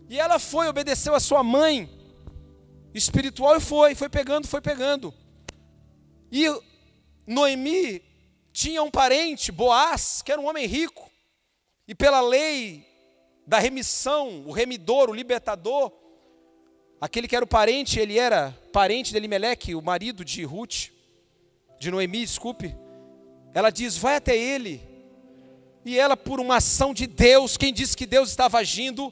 [0.09, 1.87] E ela foi, obedeceu a sua mãe
[2.93, 5.13] espiritual e foi, foi pegando, foi pegando.
[6.31, 6.45] E
[7.27, 8.01] Noemi
[8.51, 11.09] tinha um parente, Boaz, que era um homem rico.
[11.87, 12.85] E pela lei
[13.45, 15.91] da remissão, o remidor, o libertador,
[16.99, 20.89] aquele que era o parente, ele era parente de Elimelec, o marido de Ruth,
[21.79, 22.75] de Noemi, desculpe.
[23.53, 24.81] Ela diz: vai até ele.
[25.85, 29.11] E ela, por uma ação de Deus, quem disse que Deus estava agindo,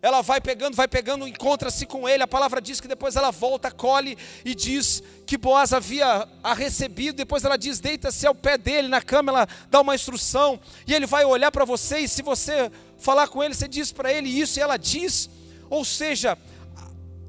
[0.00, 2.24] ela vai pegando, vai pegando, encontra-se com ele.
[2.24, 7.16] A palavra diz que depois ela volta, colhe e diz que Boaz havia a recebido.
[7.16, 9.30] Depois ela diz: deita-se ao pé dele na cama.
[9.30, 11.98] Ela dá uma instrução e ele vai olhar para você.
[11.98, 15.30] E se você falar com ele, você diz para ele isso e ela diz.
[15.70, 16.36] Ou seja,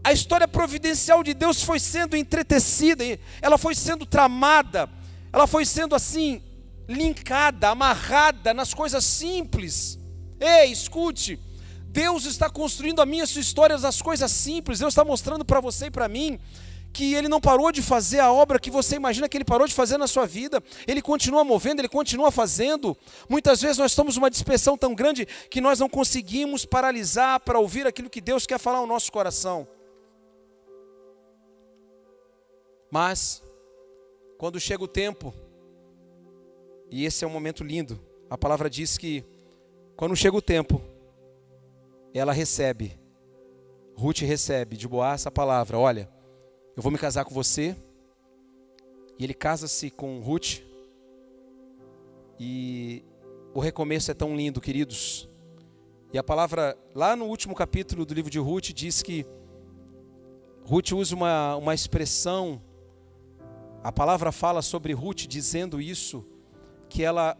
[0.03, 3.03] a história providencial de Deus foi sendo entretecida,
[3.41, 4.89] ela foi sendo tramada,
[5.31, 6.41] ela foi sendo assim,
[6.87, 9.97] linkada, amarrada nas coisas simples.
[10.39, 11.39] Ei, escute.
[11.87, 14.79] Deus está construindo a minha sua história das coisas simples.
[14.79, 16.39] Deus está mostrando para você e para mim
[16.91, 19.73] que Ele não parou de fazer a obra que você imagina que Ele parou de
[19.73, 20.61] fazer na sua vida.
[20.85, 22.95] Ele continua movendo, Ele continua fazendo.
[23.29, 27.87] Muitas vezes nós estamos numa dispersão tão grande que nós não conseguimos paralisar para ouvir
[27.87, 29.67] aquilo que Deus quer falar ao nosso coração.
[32.93, 33.41] Mas,
[34.37, 35.33] quando chega o tempo,
[36.91, 39.25] e esse é um momento lindo, a palavra diz que
[39.95, 40.79] quando chega o tempo,
[42.13, 42.95] ela recebe,
[43.95, 46.07] Ruth recebe de Boaz essa palavra: Olha,
[46.77, 47.75] eu vou me casar com você.
[49.17, 50.59] E ele casa-se com Ruth.
[52.39, 53.03] E
[53.55, 55.27] o recomeço é tão lindo, queridos.
[56.13, 59.25] E a palavra, lá no último capítulo do livro de Ruth, diz que
[60.63, 62.61] Ruth usa uma, uma expressão,
[63.83, 66.25] a palavra fala sobre Ruth dizendo isso,
[66.89, 67.37] que ela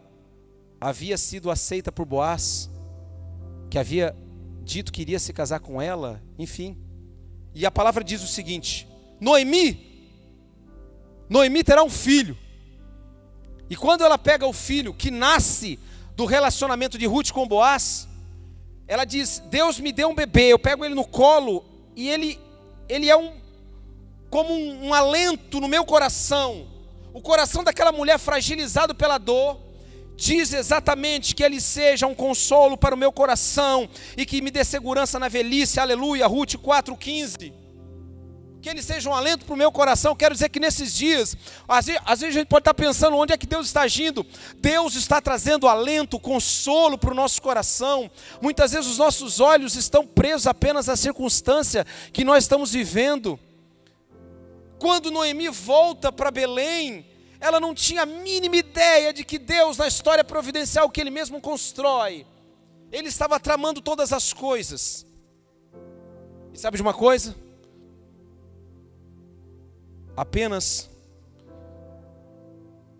[0.78, 2.70] havia sido aceita por Boaz,
[3.70, 4.14] que havia
[4.62, 6.76] dito que iria se casar com ela, enfim.
[7.54, 8.86] E a palavra diz o seguinte:
[9.18, 10.10] Noemi,
[11.30, 12.36] Noemi terá um filho.
[13.70, 15.78] E quando ela pega o filho que nasce
[16.14, 18.06] do relacionamento de Ruth com Boaz,
[18.86, 21.64] ela diz: Deus me deu um bebê, eu pego ele no colo
[21.96, 22.38] e ele,
[22.86, 23.43] ele é um
[24.34, 26.66] como um, um alento no meu coração.
[27.12, 29.60] O coração daquela mulher fragilizado pela dor
[30.16, 34.64] diz exatamente que ele seja um consolo para o meu coração e que me dê
[34.64, 35.78] segurança na velhice.
[35.78, 36.26] Aleluia.
[36.26, 37.52] Ruth 4:15
[38.60, 40.16] que ele seja um alento para o meu coração.
[40.16, 41.36] Quero dizer que nesses dias,
[41.68, 44.26] às vezes, às vezes, a gente pode estar pensando onde é que Deus está agindo.
[44.56, 48.10] Deus está trazendo alento, consolo para o nosso coração.
[48.40, 53.38] Muitas vezes os nossos olhos estão presos apenas à circunstância que nós estamos vivendo.
[54.84, 57.06] Quando Noemi volta para Belém,
[57.40, 61.40] ela não tinha a mínima ideia de que Deus, na história providencial que Ele mesmo
[61.40, 62.26] constrói,
[62.92, 65.06] Ele estava tramando todas as coisas.
[66.52, 67.34] E sabe de uma coisa?
[70.14, 70.90] apenas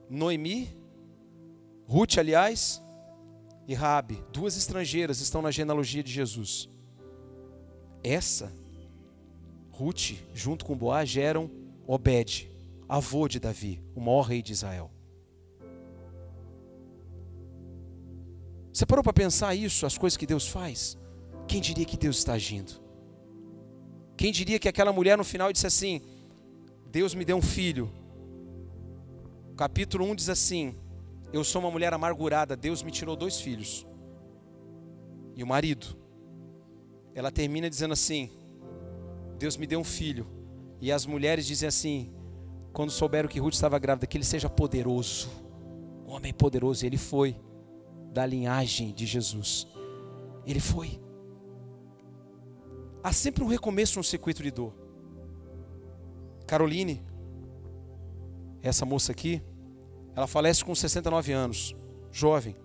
[0.09, 0.74] Noemi,
[1.87, 2.82] Ruth, aliás,
[3.68, 6.66] e Rabi, duas estrangeiras, estão na genealogia de Jesus.
[8.03, 8.51] Essa,
[9.70, 12.51] Ruth, junto com Boaz, geram Obed,
[12.89, 14.91] avô de Davi, o maior rei de Israel.
[18.72, 20.99] Você parou para pensar isso, as coisas que Deus faz?
[21.47, 22.72] Quem diria que Deus está agindo?
[24.16, 26.03] Quem diria que aquela mulher no final disse assim:
[26.87, 27.91] Deus me deu um filho.
[29.57, 30.74] Capítulo 1 diz assim:
[31.32, 33.87] Eu sou uma mulher amargurada, Deus me tirou dois filhos.
[35.37, 35.97] E o marido.
[37.14, 38.30] Ela termina dizendo assim:
[39.39, 40.26] Deus me deu um filho.
[40.85, 42.12] E as mulheres dizem assim,
[42.70, 45.30] quando souberam que Ruth estava grávida, que ele seja poderoso.
[46.07, 46.85] Um homem poderoso.
[46.85, 47.41] E ele foi
[48.12, 49.66] da linhagem de Jesus.
[50.45, 51.01] Ele foi.
[53.03, 54.74] Há sempre um recomeço no circuito de dor.
[56.47, 57.03] Caroline,
[58.61, 59.43] essa moça aqui,
[60.14, 61.74] ela falece com 69 anos,
[62.12, 62.57] jovem,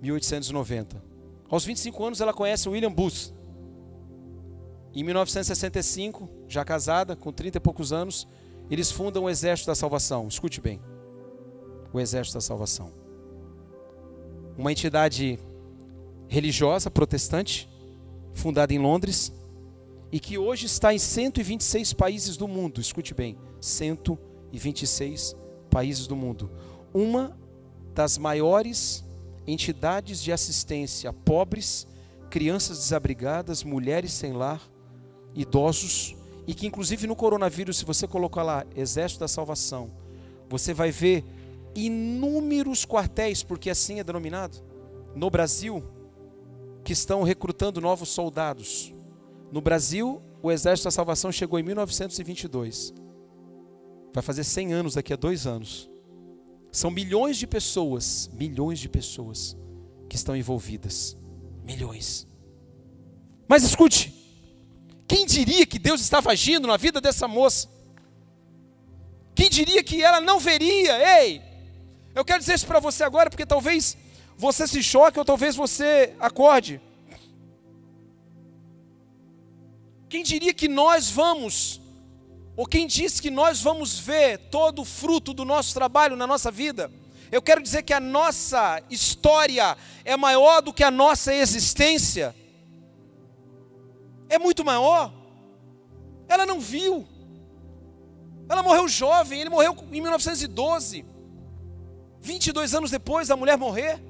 [0.00, 1.04] 1890.
[1.46, 3.34] Aos 25 anos ela conhece William Booth.
[4.94, 8.26] Em 1965, já casada, com 30 e poucos anos,
[8.70, 10.26] eles fundam o Exército da Salvação.
[10.26, 10.80] Escute bem.
[11.92, 12.92] O Exército da Salvação.
[14.58, 15.38] Uma entidade
[16.28, 17.68] religiosa protestante,
[18.32, 19.32] fundada em Londres,
[20.12, 22.80] e que hoje está em 126 países do mundo.
[22.80, 25.36] Escute bem, 126
[25.70, 26.50] países do mundo.
[26.92, 27.36] Uma
[27.94, 29.04] das maiores
[29.46, 31.86] entidades de assistência a pobres,
[32.28, 34.69] crianças desabrigadas, mulheres sem lar,
[35.34, 36.16] idosos,
[36.46, 39.90] e que inclusive no coronavírus, se você colocar lá Exército da Salvação,
[40.48, 41.24] você vai ver
[41.74, 44.58] inúmeros quartéis, porque assim é denominado,
[45.14, 45.82] no Brasil,
[46.82, 48.92] que estão recrutando novos soldados
[49.52, 52.94] no Brasil, o Exército da Salvação chegou em 1922.
[54.12, 55.90] Vai fazer 100 anos daqui a dois anos.
[56.72, 59.56] São milhões de pessoas, milhões de pessoas
[60.08, 61.16] que estão envolvidas.
[61.64, 62.26] Milhões.
[63.48, 64.19] Mas escute,
[65.10, 67.68] quem diria que Deus estava agindo na vida dessa moça?
[69.34, 71.18] Quem diria que ela não veria?
[71.18, 71.42] Ei,
[72.14, 73.96] eu quero dizer isso para você agora, porque talvez
[74.38, 76.80] você se choque ou talvez você acorde.
[80.08, 81.80] Quem diria que nós vamos,
[82.56, 86.52] ou quem disse que nós vamos ver todo o fruto do nosso trabalho na nossa
[86.52, 86.88] vida?
[87.32, 92.32] Eu quero dizer que a nossa história é maior do que a nossa existência.
[94.30, 95.12] É muito maior.
[96.28, 97.06] Ela não viu.
[98.48, 101.04] Ela morreu jovem, ele morreu em 1912.
[102.20, 104.00] 22 anos depois da mulher morrer.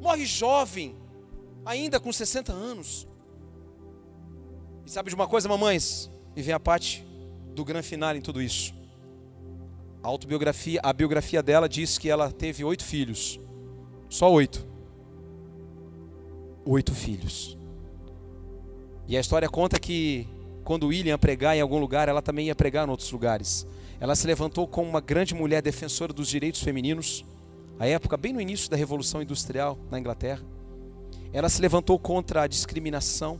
[0.00, 0.96] Morre jovem,
[1.64, 3.06] ainda com 60 anos.
[4.84, 6.10] E sabe de uma coisa, mamães?
[6.34, 7.06] E vem a parte
[7.54, 8.74] do grande final em tudo isso.
[10.02, 13.38] A autobiografia, a biografia dela diz que ela teve oito filhos.
[14.08, 14.66] Só oito.
[16.64, 17.56] Oito filhos.
[19.12, 20.26] E a história conta que
[20.64, 23.66] quando William pregar em algum lugar, ela também ia pregar em outros lugares.
[24.00, 27.22] Ela se levantou como uma grande mulher defensora dos direitos femininos.
[27.78, 30.42] A época, bem no início da Revolução Industrial na Inglaterra.
[31.30, 33.38] Ela se levantou contra a discriminação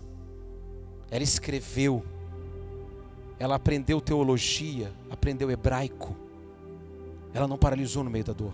[1.11, 2.05] ela escreveu,
[3.39, 6.15] ela aprendeu teologia, aprendeu hebraico.
[7.33, 8.53] Ela não paralisou no meio da dor.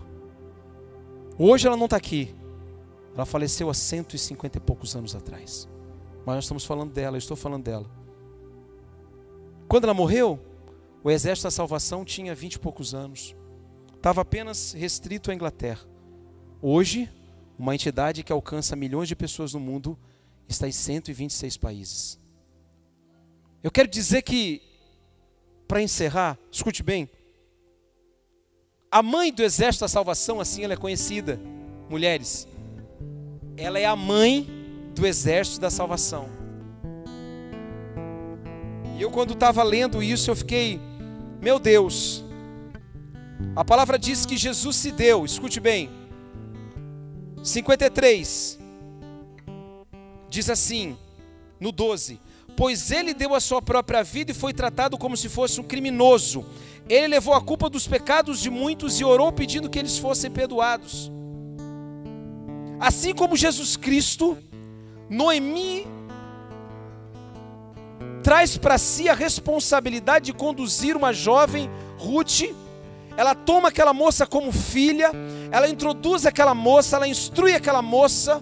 [1.37, 2.33] Hoje ela não está aqui.
[3.13, 5.67] Ela faleceu há 150 e poucos anos atrás.
[6.25, 7.89] Mas nós estamos falando dela, eu estou falando dela.
[9.67, 10.39] Quando ela morreu,
[11.03, 13.35] o exército da salvação tinha 20 e poucos anos.
[13.95, 15.85] Estava apenas restrito à Inglaterra.
[16.61, 17.09] Hoje,
[17.57, 19.97] uma entidade que alcança milhões de pessoas no mundo
[20.47, 22.19] está em 126 países.
[23.61, 24.61] Eu quero dizer que,
[25.67, 27.09] para encerrar, escute bem.
[28.89, 31.39] A mãe do exército da salvação, assim ela é conhecida,
[31.89, 32.47] mulheres.
[33.55, 34.47] Ela é a mãe
[34.99, 36.29] do exército da salvação.
[38.97, 40.79] E eu, quando estava lendo isso, eu fiquei,
[41.41, 42.23] meu Deus,
[43.55, 45.89] a palavra diz que Jesus se deu, escute bem,
[47.41, 48.59] 53,
[50.29, 50.97] diz assim,
[51.61, 52.19] no 12:
[52.57, 56.45] Pois ele deu a sua própria vida e foi tratado como se fosse um criminoso.
[56.89, 61.09] Ele levou a culpa dos pecados de muitos e orou pedindo que eles fossem perdoados.
[62.81, 64.37] Assim como Jesus Cristo,
[65.09, 65.87] Noemi
[68.21, 72.43] traz para si a responsabilidade de conduzir uma jovem, Ruth.
[73.17, 75.11] Ela toma aquela moça como filha,
[75.51, 78.41] ela introduz aquela moça, ela instrui aquela moça,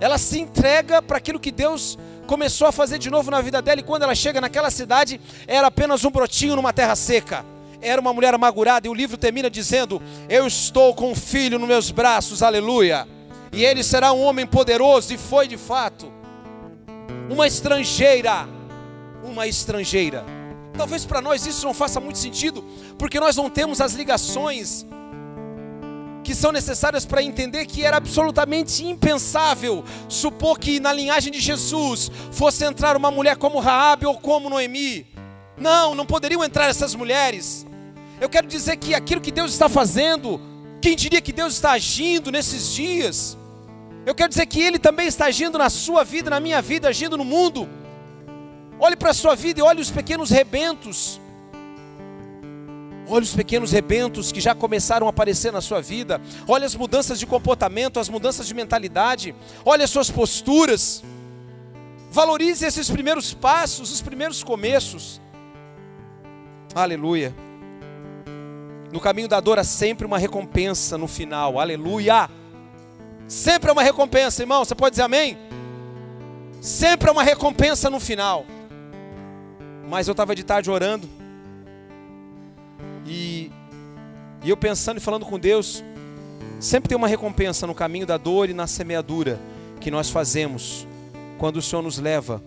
[0.00, 3.80] ela se entrega para aquilo que Deus começou a fazer de novo na vida dela,
[3.80, 7.44] e quando ela chega naquela cidade, era apenas um brotinho numa terra seca.
[7.82, 11.68] Era uma mulher amargurada, e o livro termina dizendo: Eu estou com um filho nos
[11.68, 13.06] meus braços, aleluia.
[13.56, 16.12] E ele será um homem poderoso, e foi de fato.
[17.30, 18.46] Uma estrangeira,
[19.24, 20.22] uma estrangeira.
[20.76, 22.62] Talvez para nós isso não faça muito sentido,
[22.98, 24.84] porque nós não temos as ligações
[26.22, 32.10] que são necessárias para entender que era absolutamente impensável supor que na linhagem de Jesus
[32.32, 35.06] fosse entrar uma mulher como Raabe ou como Noemi.
[35.56, 37.64] Não, não poderiam entrar essas mulheres.
[38.20, 40.38] Eu quero dizer que aquilo que Deus está fazendo,
[40.82, 43.38] quem diria que Deus está agindo nesses dias?
[44.06, 47.18] Eu quero dizer que Ele também está agindo na sua vida, na minha vida, agindo
[47.18, 47.68] no mundo.
[48.78, 51.20] Olhe para a sua vida e olhe os pequenos rebentos
[53.08, 56.20] Olha os pequenos rebentos que já começaram a aparecer na sua vida.
[56.46, 59.34] Olha as mudanças de comportamento, as mudanças de mentalidade.
[59.64, 61.04] Olha as suas posturas.
[62.10, 65.20] Valorize esses primeiros passos, os primeiros começos.
[66.74, 67.32] Aleluia.
[68.92, 71.60] No caminho da dor há sempre uma recompensa no final.
[71.60, 72.28] Aleluia.
[73.28, 74.64] Sempre é uma recompensa, irmão.
[74.64, 75.36] Você pode dizer amém?
[76.60, 78.46] Sempre é uma recompensa no final.
[79.88, 81.08] Mas eu estava de tarde orando.
[83.06, 83.50] E,
[84.42, 85.82] e eu pensando e falando com Deus,
[86.58, 89.38] sempre tem uma recompensa no caminho da dor e na semeadura
[89.80, 90.86] que nós fazemos
[91.38, 92.42] quando o Senhor nos leva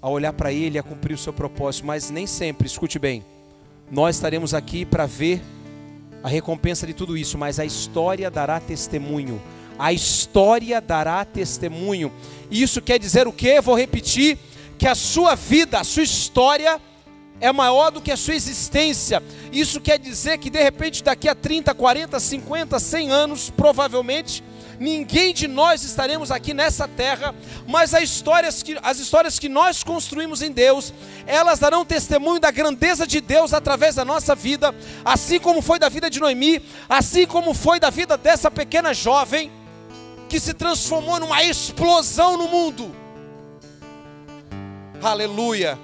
[0.00, 3.24] a olhar para Ele e a cumprir o seu propósito, mas nem sempre, escute bem,
[3.90, 5.42] nós estaremos aqui para ver
[6.22, 9.40] a recompensa de tudo isso, mas a história dará testemunho.
[9.78, 12.12] A história dará testemunho.
[12.50, 13.60] Isso quer dizer o quê?
[13.60, 14.38] Vou repetir:
[14.78, 16.80] que a sua vida, a sua história
[17.40, 19.22] é maior do que a sua existência.
[19.52, 24.42] Isso quer dizer que de repente daqui a 30, 40, 50, 100 anos, provavelmente,
[24.78, 27.34] ninguém de nós estaremos aqui nessa terra,
[27.66, 30.92] mas as histórias que, as histórias que nós construímos em Deus,
[31.26, 34.74] elas darão testemunho da grandeza de Deus através da nossa vida,
[35.04, 39.50] assim como foi da vida de Noemi, assim como foi da vida dessa pequena jovem
[40.28, 42.94] que se transformou numa explosão no mundo.
[45.02, 45.78] Aleluia.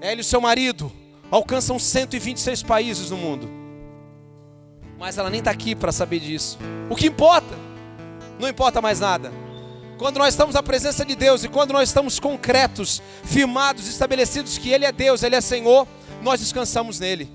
[0.00, 0.92] Ela e seu marido
[1.30, 3.48] alcançam 126 países no mundo.
[4.98, 6.58] Mas ela nem está aqui para saber disso.
[6.90, 7.54] O que importa?
[8.38, 9.32] Não importa mais nada.
[9.96, 14.70] Quando nós estamos na presença de Deus e quando nós estamos concretos, firmados, estabelecidos que
[14.70, 15.86] Ele é Deus, Ele é Senhor,
[16.22, 17.30] nós descansamos nele.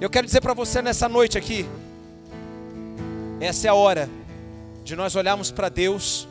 [0.00, 1.66] Eu quero dizer para você nessa noite aqui,
[3.40, 4.08] essa é a hora
[4.86, 6.28] de nós olharmos para Deus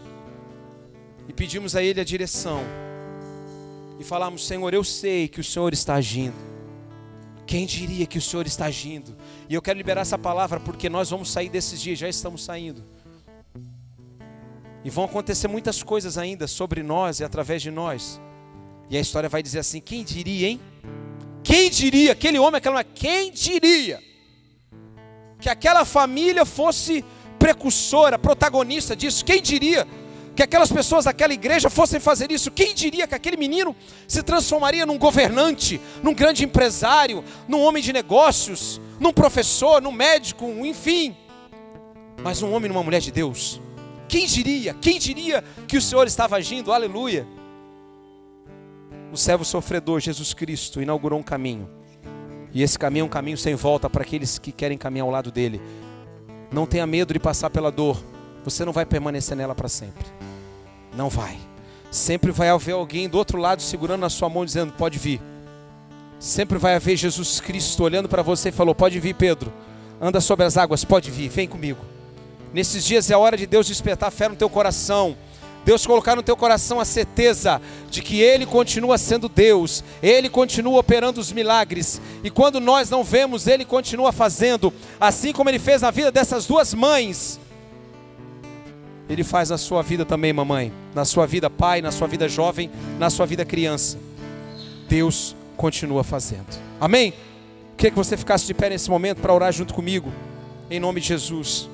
[1.27, 2.63] e pedirmos a Ele a direção
[3.99, 6.55] e falarmos: Senhor, eu sei que o Senhor está agindo.
[7.45, 9.13] Quem diria que o Senhor está agindo?
[9.49, 12.81] E eu quero liberar essa palavra porque nós vamos sair desses dias, já estamos saindo.
[14.85, 18.21] E vão acontecer muitas coisas ainda sobre nós e através de nós.
[18.89, 20.61] E a história vai dizer assim: quem diria, hein?
[21.43, 24.01] Quem diria, aquele homem, aquela mulher, quem diria
[25.41, 27.03] que aquela família fosse
[27.45, 29.23] precursora, protagonista disso?
[29.23, 29.87] Quem diria?
[30.35, 32.51] que aquelas pessoas daquela igreja fossem fazer isso.
[32.51, 33.73] Quem diria que aquele menino
[34.05, 40.43] se transformaria num governante, num grande empresário, num homem de negócios, num professor, num médico,
[40.65, 41.15] enfim.
[42.21, 43.61] Mas um homem numa mulher de Deus.
[44.09, 44.73] Quem diria?
[44.73, 46.73] Quem diria que o Senhor estava agindo?
[46.73, 47.25] Aleluia.
[49.13, 51.69] O servo sofredor, Jesus Cristo, inaugurou um caminho.
[52.53, 55.31] E esse caminho é um caminho sem volta para aqueles que querem caminhar ao lado
[55.31, 55.61] dele.
[56.51, 58.01] Não tenha medo de passar pela dor.
[58.43, 60.05] Você não vai permanecer nela para sempre.
[60.95, 61.37] Não vai.
[61.91, 65.21] Sempre vai haver alguém do outro lado segurando na sua mão dizendo: Pode vir.
[66.19, 69.51] Sempre vai haver Jesus Cristo olhando para você e falou: Pode vir, Pedro.
[69.99, 71.79] Anda sobre as águas, pode vir, vem comigo.
[72.53, 75.15] Nesses dias é a hora de Deus despertar fé no teu coração.
[75.65, 77.59] Deus colocar no teu coração a certeza
[77.89, 83.03] de que Ele continua sendo Deus, Ele continua operando os milagres, e quando nós não
[83.03, 87.39] vemos, Ele continua fazendo, assim como Ele fez na vida dessas duas mães.
[89.09, 90.71] Ele faz na sua vida também, mamãe.
[90.93, 93.99] Na sua vida, pai, na sua vida jovem, na sua vida criança.
[94.87, 96.59] Deus continua fazendo.
[96.79, 97.13] Amém?
[97.77, 100.11] Queria que você ficasse de pé nesse momento para orar junto comigo.
[100.71, 101.69] Em nome de Jesus.